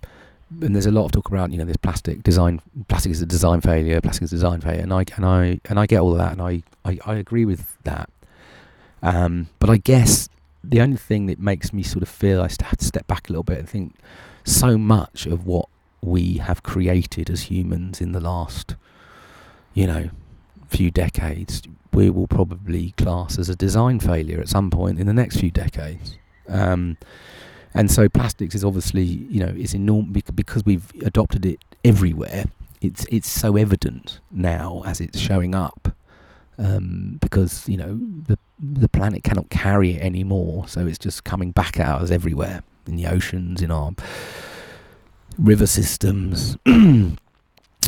and 0.62 0.76
there's 0.76 0.86
a 0.86 0.92
lot 0.92 1.06
of 1.06 1.14
talk 1.14 1.30
about 1.30 1.50
you 1.52 1.58
know 1.58 1.64
this 1.64 1.78
plastic 1.78 2.24
design 2.24 2.62
plastic 2.90 3.10
is 3.14 3.22
a 3.22 3.26
design 3.26 3.62
failure 3.62 4.02
plastic 4.02 4.24
is 4.24 4.34
a 4.34 4.36
design 4.36 4.60
failure 4.60 4.82
and 4.82 4.94
I 4.94 5.06
and 5.16 5.26
I 5.26 5.62
and 5.70 5.80
I 5.80 5.86
get 5.86 6.02
all 6.02 6.12
of 6.12 6.18
that 6.18 6.34
and 6.34 6.42
I, 6.42 6.62
I, 6.84 7.00
I 7.06 7.16
agree 7.16 7.46
with 7.46 7.78
that 7.86 8.10
um, 9.02 9.48
but 9.60 9.70
I 9.70 9.78
guess 9.78 10.28
the 10.64 10.82
only 10.82 10.98
thing 10.98 11.26
that 11.28 11.40
makes 11.40 11.74
me 11.74 11.84
sort 11.84 12.04
of 12.04 12.10
feel 12.10 12.42
I 12.42 12.50
have 12.50 12.78
to 12.78 12.86
step 12.86 13.08
back 13.08 13.30
a 13.30 13.32
little 13.32 13.44
bit 13.44 13.60
and 13.60 13.70
think 13.70 13.96
so 14.44 14.78
much 14.78 15.26
of 15.26 15.46
what 15.46 15.68
we 16.02 16.38
have 16.38 16.64
created 16.64 17.30
as 17.30 17.44
humans 17.44 18.02
in 18.02 18.12
the 18.12 18.20
last, 18.20 18.76
you 19.74 19.86
know, 19.86 20.10
few 20.68 20.90
decades, 20.90 21.62
we 21.94 22.10
will 22.10 22.28
probably 22.28 22.92
class 22.92 23.38
as 23.38 23.50
a 23.50 23.56
design 23.56 24.00
failure 24.00 24.40
at 24.40 24.50
some 24.50 24.70
point 24.70 25.00
in 25.00 25.08
the 25.08 25.14
next 25.14 25.38
few 25.40 25.52
decades. 25.52 26.18
Um, 26.48 26.98
and 27.74 27.92
so 27.92 28.10
plastics 28.10 28.56
is 28.56 28.66
obviously, 28.66 29.04
you 29.04 29.46
know, 29.46 29.54
it's 29.56 29.74
enormous 29.74 30.24
because 30.34 30.66
we've 30.66 30.92
adopted 31.04 31.46
it 31.46 31.64
everywhere. 31.84 32.46
It's 32.82 33.06
it's 33.12 33.30
so 33.30 33.56
evident 33.58 34.20
now 34.32 34.82
as 34.86 35.00
it's 35.00 35.20
showing 35.20 35.54
up 35.54 35.96
um, 36.58 37.20
because 37.22 37.70
you 37.70 37.78
know 37.78 38.00
the 38.28 38.40
the 38.60 38.90
planet 38.90 39.24
cannot 39.24 39.50
carry 39.50 39.96
it 39.96 40.02
anymore, 40.02 40.68
so 40.68 40.88
it's 40.88 40.98
just 40.98 41.24
coming 41.24 41.52
back 41.52 41.80
out 41.80 42.02
as 42.02 42.12
everywhere 42.12 42.64
in 42.88 42.96
the 42.96 43.08
oceans, 43.08 43.62
in 43.62 43.72
our 43.72 43.92
river 45.38 45.68
systems, 45.68 46.58
you 46.66 47.18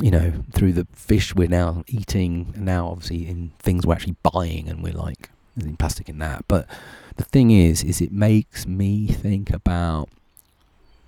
know, 0.02 0.34
through 0.52 0.74
the 0.74 0.88
fish 0.94 1.36
we're 1.36 1.48
now 1.48 1.84
eating, 1.88 2.54
now 2.58 2.88
obviously 2.88 3.28
in 3.28 3.52
things 3.60 3.86
we're 3.86 3.94
actually 3.94 4.16
buying, 4.32 4.68
and 4.68 4.84
we're 4.84 4.94
like, 4.94 5.30
there's 5.56 5.76
plastic 5.78 6.10
in 6.10 6.18
that. 6.20 6.46
But 6.48 6.68
the 7.18 7.24
thing 7.24 7.52
is, 7.52 7.84
is 7.84 8.02
it 8.02 8.12
makes 8.12 8.66
me 8.66 9.08
think 9.08 9.52
about 9.52 10.10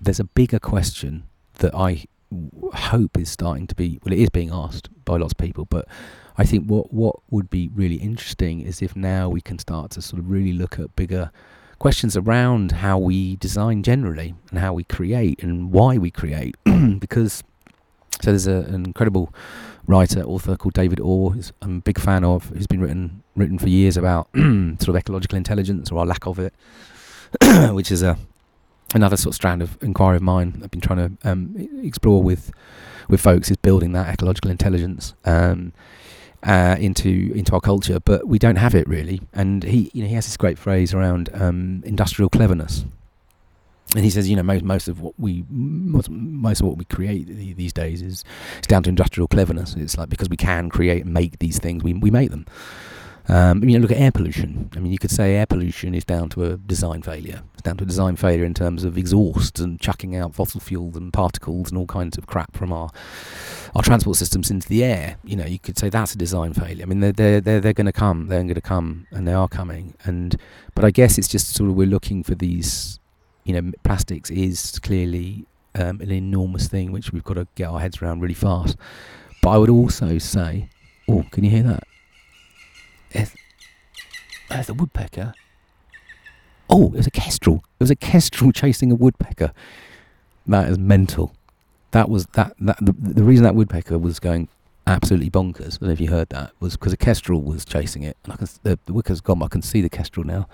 there's 0.00 0.20
a 0.20 0.24
bigger 0.24 0.58
question 0.58 1.24
that 1.54 1.74
I 1.74 2.04
hope 2.74 3.16
is 3.16 3.30
starting 3.30 3.66
to 3.66 3.74
be 3.74 3.98
well, 4.04 4.12
it 4.12 4.18
is 4.18 4.30
being 4.30 4.50
asked 4.52 4.88
by 5.04 5.16
lots 5.16 5.32
of 5.32 5.38
people, 5.38 5.64
but 5.64 5.86
I 6.38 6.44
think 6.44 6.66
what 6.66 6.92
what 6.92 7.16
would 7.30 7.50
be 7.50 7.70
really 7.74 7.96
interesting 7.96 8.60
is 8.60 8.82
if 8.82 8.94
now 8.94 9.28
we 9.28 9.40
can 9.40 9.58
start 9.58 9.92
to 9.92 10.02
sort 10.02 10.20
of 10.20 10.30
really 10.30 10.52
look 10.52 10.78
at 10.78 10.94
bigger 10.96 11.30
questions 11.78 12.16
around 12.16 12.72
how 12.72 12.98
we 12.98 13.36
design 13.36 13.82
generally 13.82 14.34
and 14.50 14.58
how 14.58 14.72
we 14.72 14.84
create 14.84 15.42
and 15.42 15.72
why 15.72 15.98
we 15.98 16.10
create. 16.10 16.56
because 16.98 17.42
so 18.22 18.30
there's 18.30 18.46
a, 18.46 18.62
an 18.62 18.86
incredible 18.86 19.32
writer, 19.86 20.22
author 20.22 20.56
called 20.56 20.74
David 20.74 21.00
Orr, 21.00 21.32
who's 21.32 21.52
I'm 21.62 21.78
a 21.78 21.80
big 21.80 21.98
fan 21.98 22.24
of, 22.24 22.46
who's 22.48 22.66
been 22.66 22.80
written 22.80 23.22
written 23.34 23.58
for 23.58 23.68
years 23.68 23.96
about 23.96 24.28
sort 24.34 24.88
of 24.88 24.96
ecological 24.96 25.36
intelligence 25.36 25.90
or 25.90 25.98
our 25.98 26.06
lack 26.06 26.26
of 26.26 26.38
it, 26.38 26.54
which 27.74 27.90
is 27.90 28.02
a 28.02 28.18
another 28.94 29.16
sort 29.16 29.32
of 29.32 29.34
strand 29.34 29.62
of 29.62 29.82
inquiry 29.82 30.16
of 30.16 30.22
mine. 30.22 30.60
I've 30.62 30.70
been 30.70 30.80
trying 30.80 31.18
to 31.18 31.28
um, 31.30 31.54
explore 31.82 32.22
with 32.22 32.52
with 33.08 33.20
folks 33.20 33.50
is 33.50 33.56
building 33.56 33.92
that 33.92 34.12
ecological 34.12 34.50
intelligence. 34.50 35.14
Um, 35.24 35.72
uh, 36.46 36.76
into 36.78 37.32
into 37.34 37.52
our 37.52 37.60
culture, 37.60 37.98
but 38.00 38.26
we 38.26 38.38
don't 38.38 38.56
have 38.56 38.74
it 38.74 38.88
really. 38.88 39.20
And 39.32 39.62
he, 39.64 39.90
you 39.92 40.02
know, 40.02 40.08
he 40.08 40.14
has 40.14 40.26
this 40.26 40.36
great 40.36 40.58
phrase 40.58 40.94
around 40.94 41.28
um, 41.34 41.82
industrial 41.84 42.30
cleverness, 42.30 42.84
and 43.94 44.04
he 44.04 44.10
says, 44.10 44.28
you 44.28 44.36
know, 44.36 44.42
most 44.42 44.64
most 44.64 44.88
of 44.88 45.00
what 45.00 45.14
we 45.18 45.44
most, 45.50 46.08
most 46.08 46.60
of 46.60 46.66
what 46.66 46.78
we 46.78 46.84
create 46.84 47.26
these 47.56 47.72
days 47.72 48.00
is, 48.00 48.24
is 48.62 48.66
down 48.68 48.84
to 48.84 48.88
industrial 48.88 49.28
cleverness. 49.28 49.74
It's 49.74 49.98
like 49.98 50.08
because 50.08 50.28
we 50.28 50.36
can 50.36 50.70
create 50.70 51.04
and 51.04 51.12
make 51.12 51.40
these 51.40 51.58
things, 51.58 51.82
we 51.82 51.92
we 51.94 52.10
make 52.10 52.30
them. 52.30 52.46
Um, 53.28 53.60
I 53.62 53.66
mean, 53.66 53.82
look 53.82 53.90
at 53.90 53.96
air 53.96 54.12
pollution. 54.12 54.70
I 54.76 54.78
mean, 54.78 54.92
you 54.92 54.98
could 54.98 55.10
say 55.10 55.34
air 55.34 55.46
pollution 55.46 55.94
is 55.94 56.04
down 56.04 56.28
to 56.30 56.44
a 56.44 56.56
design 56.56 57.02
failure. 57.02 57.42
It's 57.54 57.62
down 57.62 57.76
to 57.78 57.84
a 57.84 57.86
design 57.86 58.14
failure 58.14 58.44
in 58.44 58.54
terms 58.54 58.84
of 58.84 58.96
exhaust 58.96 59.58
and 59.58 59.80
chucking 59.80 60.14
out 60.14 60.34
fossil 60.34 60.60
fuels 60.60 60.96
and 60.96 61.12
particles 61.12 61.70
and 61.70 61.78
all 61.78 61.86
kinds 61.86 62.16
of 62.16 62.26
crap 62.26 62.56
from 62.56 62.72
our 62.72 62.90
our 63.74 63.82
transport 63.82 64.16
systems 64.16 64.50
into 64.50 64.68
the 64.68 64.84
air. 64.84 65.16
You 65.24 65.36
know, 65.36 65.44
you 65.44 65.58
could 65.58 65.76
say 65.76 65.88
that's 65.88 66.14
a 66.14 66.18
design 66.18 66.54
failure. 66.54 66.84
I 66.84 66.86
mean, 66.86 67.00
they're 67.00 67.12
they're 67.12 67.40
they're, 67.40 67.60
they're 67.60 67.72
going 67.72 67.86
to 67.86 67.92
come. 67.92 68.28
They're 68.28 68.42
going 68.42 68.54
to 68.54 68.60
come, 68.60 69.06
and 69.10 69.26
they 69.26 69.34
are 69.34 69.48
coming. 69.48 69.94
And 70.04 70.36
but 70.74 70.84
I 70.84 70.90
guess 70.90 71.18
it's 71.18 71.28
just 71.28 71.54
sort 71.54 71.68
of 71.68 71.76
we're 71.76 71.86
looking 71.86 72.22
for 72.22 72.34
these. 72.34 73.00
You 73.44 73.60
know, 73.60 73.72
plastics 73.84 74.28
is 74.30 74.80
clearly 74.80 75.46
um, 75.76 76.00
an 76.00 76.10
enormous 76.10 76.66
thing 76.66 76.90
which 76.90 77.12
we've 77.12 77.22
got 77.22 77.34
to 77.34 77.46
get 77.54 77.68
our 77.68 77.78
heads 77.78 78.02
around 78.02 78.20
really 78.20 78.34
fast. 78.34 78.76
But 79.40 79.50
I 79.50 79.58
would 79.58 79.70
also 79.70 80.18
say, 80.18 80.68
oh, 81.08 81.24
can 81.30 81.44
you 81.44 81.50
hear 81.50 81.62
that? 81.62 81.84
There's, 84.48 84.68
a 84.68 84.74
woodpecker. 84.74 85.34
Oh, 86.68 86.86
it 86.86 86.96
was 86.96 87.06
a 87.06 87.10
kestrel. 87.10 87.56
It 87.56 87.82
was 87.84 87.90
a 87.90 87.96
kestrel 87.96 88.52
chasing 88.54 88.92
a 88.92 88.94
woodpecker. 88.94 89.52
That 90.46 90.68
is 90.68 90.78
mental. 90.78 91.34
That 91.90 92.08
was 92.08 92.26
that. 92.34 92.54
that 92.60 92.78
the, 92.80 92.92
the 92.92 93.24
reason 93.24 93.44
that 93.44 93.54
woodpecker 93.54 93.98
was 93.98 94.20
going 94.20 94.48
absolutely 94.86 95.30
bonkers. 95.30 95.76
I 95.76 95.78
don't 95.78 95.82
know 95.88 95.92
if 95.92 96.00
you 96.00 96.10
heard 96.10 96.28
that 96.30 96.52
was 96.60 96.76
because 96.76 96.92
a 96.92 96.96
kestrel 96.96 97.42
was 97.42 97.64
chasing 97.64 98.02
it, 98.02 98.16
and 98.24 98.32
I 98.32 98.36
can, 98.36 98.48
the, 98.62 98.78
the 98.86 98.92
woodpecker's 98.92 99.20
gone. 99.20 99.42
I 99.42 99.48
can 99.48 99.62
see 99.62 99.80
the 99.80 99.88
kestrel 99.88 100.24
now, 100.24 100.48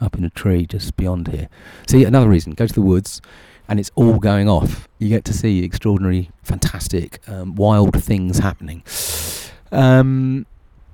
up 0.00 0.16
in 0.16 0.24
a 0.24 0.30
tree 0.30 0.66
just 0.66 0.96
beyond 0.96 1.28
here. 1.28 1.48
See 1.86 2.04
another 2.04 2.28
reason: 2.28 2.52
go 2.52 2.66
to 2.66 2.74
the 2.74 2.82
woods, 2.82 3.20
and 3.68 3.80
it's 3.80 3.90
all 3.94 4.18
going 4.18 4.48
off. 4.48 4.88
You 4.98 5.08
get 5.08 5.24
to 5.26 5.32
see 5.32 5.64
extraordinary, 5.64 6.30
fantastic, 6.42 7.20
um, 7.28 7.54
wild 7.54 8.02
things 8.02 8.38
happening. 8.38 8.82
Um, 9.70 10.46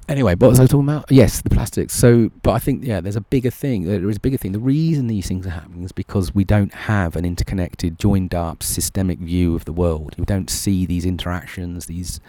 Anyway, 0.07 0.35
what 0.35 0.51
was 0.51 0.61
I 0.61 0.67
talking 0.67 0.87
about? 0.87 1.11
Yes, 1.11 1.41
the 1.41 1.49
plastics. 1.49 1.95
So, 1.95 2.31
but 2.43 2.53
I 2.53 2.59
think 2.59 2.85
yeah, 2.85 3.01
there's 3.01 3.17
a 3.17 3.23
bigger 3.23 3.51
thing. 3.51 3.85
There 3.85 4.11
is 4.11 4.19
a 4.19 4.21
bigger 4.21 4.37
thing. 4.37 4.53
The 4.53 4.59
reason 4.59 5.07
these 5.07 5.27
things 5.27 5.47
are 5.47 5.51
happening 5.51 5.83
is 5.83 5.93
because 5.93 6.35
we 6.35 6.45
don't 6.45 6.75
have 6.75 7.17
an 7.17 7.25
interconnected, 7.25 7.99
joined 7.99 8.35
up, 8.35 8.63
systemic 8.63 9.19
view 9.19 9.55
of 9.55 9.65
the 9.65 9.73
world. 9.73 10.15
We 10.19 10.27
don't 10.27 10.51
see 10.51 10.85
these 10.85 11.07
interactions, 11.07 11.87
these 11.87 12.21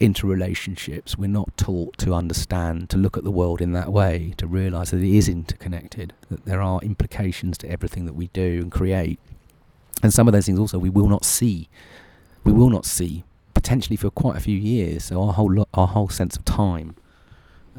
interrelationships. 0.00 1.18
We're 1.18 1.26
not 1.26 1.56
taught 1.56 1.98
to 1.98 2.14
understand, 2.14 2.88
to 2.90 2.96
look 2.96 3.16
at 3.16 3.24
the 3.24 3.32
world 3.32 3.60
in 3.60 3.72
that 3.72 3.92
way, 3.92 4.34
to 4.36 4.46
realise 4.46 4.90
that 4.92 5.02
it 5.02 5.16
is 5.16 5.28
interconnected, 5.28 6.12
that 6.30 6.44
there 6.44 6.62
are 6.62 6.80
implications 6.82 7.58
to 7.58 7.70
everything 7.70 8.06
that 8.06 8.14
we 8.14 8.28
do 8.28 8.60
and 8.62 8.70
create, 8.70 9.18
and 10.04 10.14
some 10.14 10.28
of 10.28 10.32
those 10.32 10.46
things 10.46 10.60
also 10.60 10.78
we 10.78 10.90
will 10.90 11.08
not 11.08 11.24
see. 11.24 11.68
We 12.44 12.52
will 12.52 12.70
not 12.70 12.86
see 12.86 13.24
potentially 13.54 13.96
for 13.96 14.08
quite 14.10 14.36
a 14.36 14.40
few 14.40 14.56
years. 14.56 15.04
So 15.06 15.20
our 15.20 15.32
whole 15.32 15.52
lo- 15.52 15.68
our 15.74 15.88
whole 15.88 16.08
sense 16.08 16.36
of 16.36 16.44
time 16.44 16.94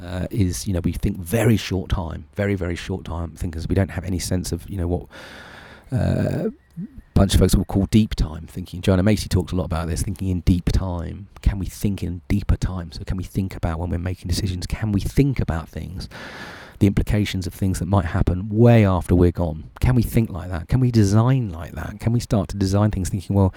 uh, 0.01 0.27
is 0.31 0.67
you 0.67 0.73
know 0.73 0.79
we 0.81 0.93
think 0.93 1.17
very 1.17 1.57
short 1.57 1.89
time, 1.89 2.27
very 2.35 2.55
very 2.55 2.75
short 2.75 3.05
time 3.05 3.31
thinkers. 3.31 3.67
We 3.67 3.75
don't 3.75 3.91
have 3.91 4.05
any 4.05 4.19
sense 4.19 4.51
of 4.51 4.69
you 4.69 4.77
know 4.77 4.87
what 4.87 5.07
uh, 5.91 6.49
bunch 7.19 7.33
of 7.33 7.41
folks 7.41 7.53
will 7.53 7.65
call 7.65 7.85
deep 7.87 8.15
time 8.15 8.47
thinking. 8.47 8.81
Joanna 8.81 9.03
Macy 9.03 9.27
talks 9.27 9.51
a 9.51 9.55
lot 9.55 9.65
about 9.65 9.89
this, 9.89 10.01
thinking 10.01 10.29
in 10.29 10.39
deep 10.41 10.71
time. 10.71 11.27
Can 11.41 11.59
we 11.59 11.65
think 11.65 12.01
in 12.01 12.21
deeper 12.29 12.55
time? 12.55 12.93
So 12.93 13.03
can 13.03 13.17
we 13.17 13.25
think 13.25 13.57
about 13.57 13.77
when 13.77 13.89
we're 13.89 13.99
making 13.99 14.29
decisions? 14.29 14.65
Can 14.65 14.93
we 14.93 15.01
think 15.01 15.41
about 15.41 15.67
things? 15.67 16.07
The 16.79 16.87
implications 16.87 17.45
of 17.45 17.53
things 17.53 17.79
that 17.79 17.87
might 17.87 18.05
happen 18.05 18.47
way 18.47 18.85
after 18.85 19.15
we're 19.15 19.33
gone. 19.33 19.69
Can 19.81 19.95
we 19.95 20.01
think 20.01 20.29
like 20.29 20.49
that? 20.49 20.69
Can 20.69 20.79
we 20.79 20.91
design 20.91 21.49
like 21.49 21.73
that? 21.73 21.99
Can 21.99 22.13
we 22.13 22.21
start 22.21 22.47
to 22.49 22.57
design 22.57 22.91
things 22.91 23.09
thinking, 23.09 23.35
well, 23.35 23.53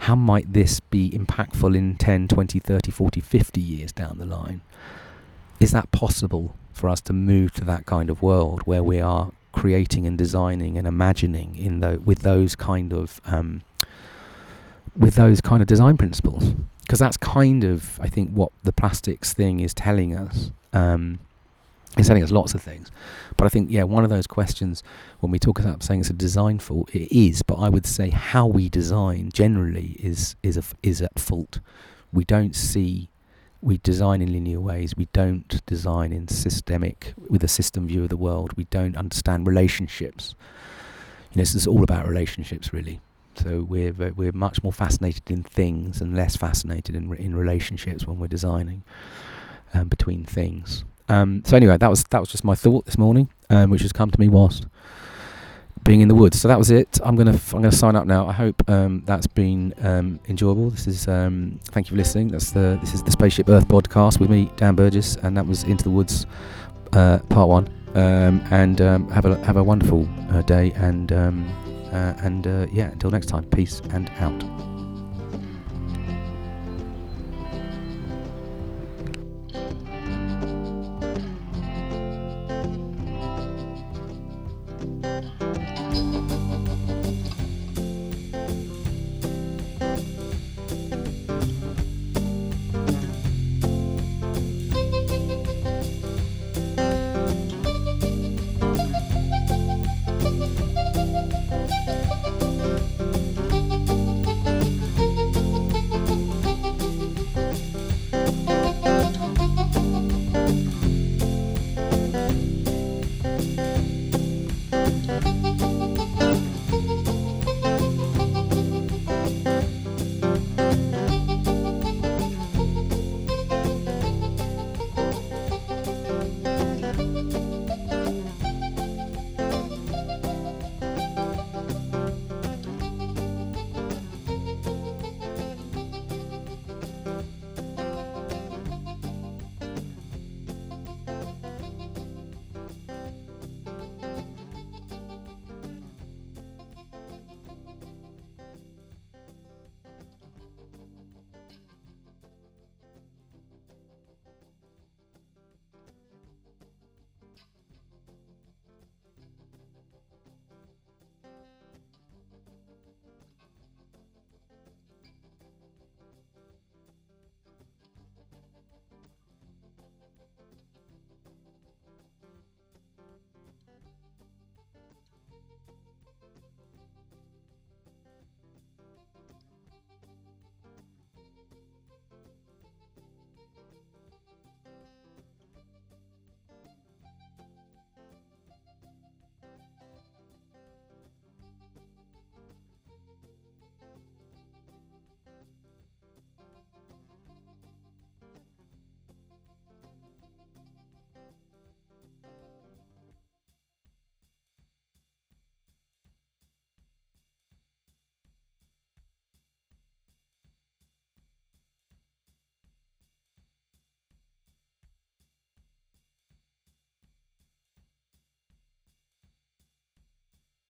how 0.00 0.14
might 0.14 0.52
this 0.52 0.80
be 0.80 1.10
impactful 1.12 1.74
in 1.74 1.96
10, 1.96 2.28
20, 2.28 2.58
30, 2.58 2.90
40, 2.90 3.20
50 3.22 3.60
years 3.62 3.92
down 3.92 4.18
the 4.18 4.26
line? 4.26 4.60
Is 5.60 5.72
that 5.72 5.90
possible 5.90 6.54
for 6.72 6.88
us 6.88 7.00
to 7.00 7.12
move 7.12 7.52
to 7.54 7.64
that 7.64 7.86
kind 7.86 8.10
of 8.10 8.22
world 8.22 8.62
where 8.66 8.82
we 8.82 9.00
are 9.00 9.32
creating 9.52 10.06
and 10.06 10.18
designing 10.18 10.76
and 10.76 10.86
imagining 10.86 11.56
in 11.56 11.80
the 11.80 11.98
with 12.04 12.20
those 12.20 12.54
kind 12.54 12.92
of 12.92 13.20
um, 13.24 13.62
with 14.94 15.14
those 15.14 15.40
kind 15.40 15.62
of 15.62 15.66
design 15.66 15.96
principles 15.96 16.54
because 16.82 16.98
that's 16.98 17.16
kind 17.16 17.64
of 17.64 17.98
I 18.00 18.08
think 18.08 18.30
what 18.30 18.52
the 18.62 18.72
plastics 18.72 19.32
thing 19.32 19.60
is 19.60 19.74
telling 19.74 20.14
us. 20.14 20.50
Um, 20.72 21.18
it's 21.96 22.08
telling 22.08 22.22
us 22.22 22.30
lots 22.30 22.52
of 22.52 22.60
things, 22.60 22.90
but 23.38 23.46
I 23.46 23.48
think 23.48 23.70
yeah, 23.70 23.84
one 23.84 24.04
of 24.04 24.10
those 24.10 24.26
questions 24.26 24.82
when 25.20 25.32
we 25.32 25.38
talk 25.38 25.58
about 25.58 25.82
saying 25.82 26.00
it's 26.00 26.10
a 26.10 26.12
design 26.12 26.58
fault, 26.58 26.94
it 26.94 27.10
is. 27.10 27.42
But 27.42 27.54
I 27.54 27.70
would 27.70 27.86
say 27.86 28.10
how 28.10 28.46
we 28.46 28.68
design 28.68 29.30
generally 29.32 29.96
is 29.98 30.36
is 30.42 30.58
a, 30.58 30.62
is 30.82 31.00
at 31.00 31.18
fault. 31.18 31.60
We 32.12 32.24
don't 32.24 32.54
see 32.54 33.08
we 33.60 33.78
design 33.78 34.22
in 34.22 34.32
linear 34.32 34.60
ways. 34.60 34.94
We 34.96 35.08
don't 35.12 35.64
design 35.66 36.12
in 36.12 36.28
systemic 36.28 37.14
with 37.28 37.42
a 37.42 37.48
system 37.48 37.88
view 37.88 38.04
of 38.04 38.08
the 38.10 38.16
world. 38.16 38.52
We 38.56 38.64
don't 38.64 38.96
understand 38.96 39.46
relationships. 39.46 40.34
You 41.32 41.38
know, 41.38 41.42
this 41.42 41.54
is 41.54 41.66
all 41.66 41.82
about 41.82 42.06
relationships, 42.06 42.72
really. 42.72 43.00
So 43.36 43.66
we're 43.68 43.92
we're 43.92 44.32
much 44.32 44.62
more 44.62 44.72
fascinated 44.72 45.30
in 45.30 45.42
things 45.42 46.00
and 46.00 46.16
less 46.16 46.36
fascinated 46.36 46.94
in 46.94 47.12
in 47.16 47.34
relationships 47.34 48.06
when 48.06 48.18
we're 48.18 48.28
designing 48.28 48.82
um, 49.74 49.88
between 49.88 50.24
things. 50.24 50.84
Um, 51.08 51.42
so 51.44 51.56
anyway, 51.56 51.76
that 51.76 51.90
was 51.90 52.04
that 52.04 52.20
was 52.20 52.30
just 52.30 52.44
my 52.44 52.54
thought 52.54 52.86
this 52.86 52.98
morning, 52.98 53.28
um, 53.50 53.70
which 53.70 53.82
has 53.82 53.92
come 53.92 54.10
to 54.10 54.20
me 54.20 54.28
whilst 54.28 54.66
being 55.84 56.00
in 56.00 56.08
the 56.08 56.14
woods. 56.14 56.40
So 56.40 56.48
that 56.48 56.58
was 56.58 56.70
it. 56.70 56.98
I'm 57.02 57.16
gonna 57.16 57.34
f- 57.34 57.54
I'm 57.54 57.62
gonna 57.62 57.72
sign 57.72 57.96
up 57.96 58.06
now. 58.06 58.26
I 58.26 58.32
hope 58.32 58.62
um, 58.68 59.02
that's 59.06 59.26
been 59.26 59.74
um, 59.82 60.20
enjoyable. 60.28 60.70
This 60.70 60.86
is 60.86 61.08
um, 61.08 61.60
thank 61.66 61.86
you 61.86 61.90
for 61.90 61.96
listening. 61.96 62.28
That's 62.28 62.50
the 62.50 62.78
this 62.80 62.94
is 62.94 63.02
the 63.02 63.10
Spaceship 63.10 63.48
Earth 63.48 63.68
podcast 63.68 64.18
with 64.20 64.30
me, 64.30 64.50
Dan 64.56 64.74
Burgess, 64.74 65.16
and 65.16 65.36
that 65.36 65.46
was 65.46 65.64
Into 65.64 65.84
the 65.84 65.90
Woods, 65.90 66.26
uh, 66.92 67.18
part 67.28 67.48
one. 67.48 67.68
Um, 67.94 68.42
and 68.50 68.80
um, 68.80 69.08
have 69.10 69.24
a 69.24 69.42
have 69.44 69.56
a 69.56 69.64
wonderful 69.64 70.08
uh, 70.30 70.42
day 70.42 70.72
and 70.76 71.12
um, 71.12 71.48
uh, 71.92 72.14
and 72.18 72.46
uh, 72.46 72.66
yeah, 72.70 72.90
until 72.90 73.10
next 73.10 73.26
time, 73.26 73.44
peace 73.44 73.80
and 73.90 74.10
out. 74.18 74.75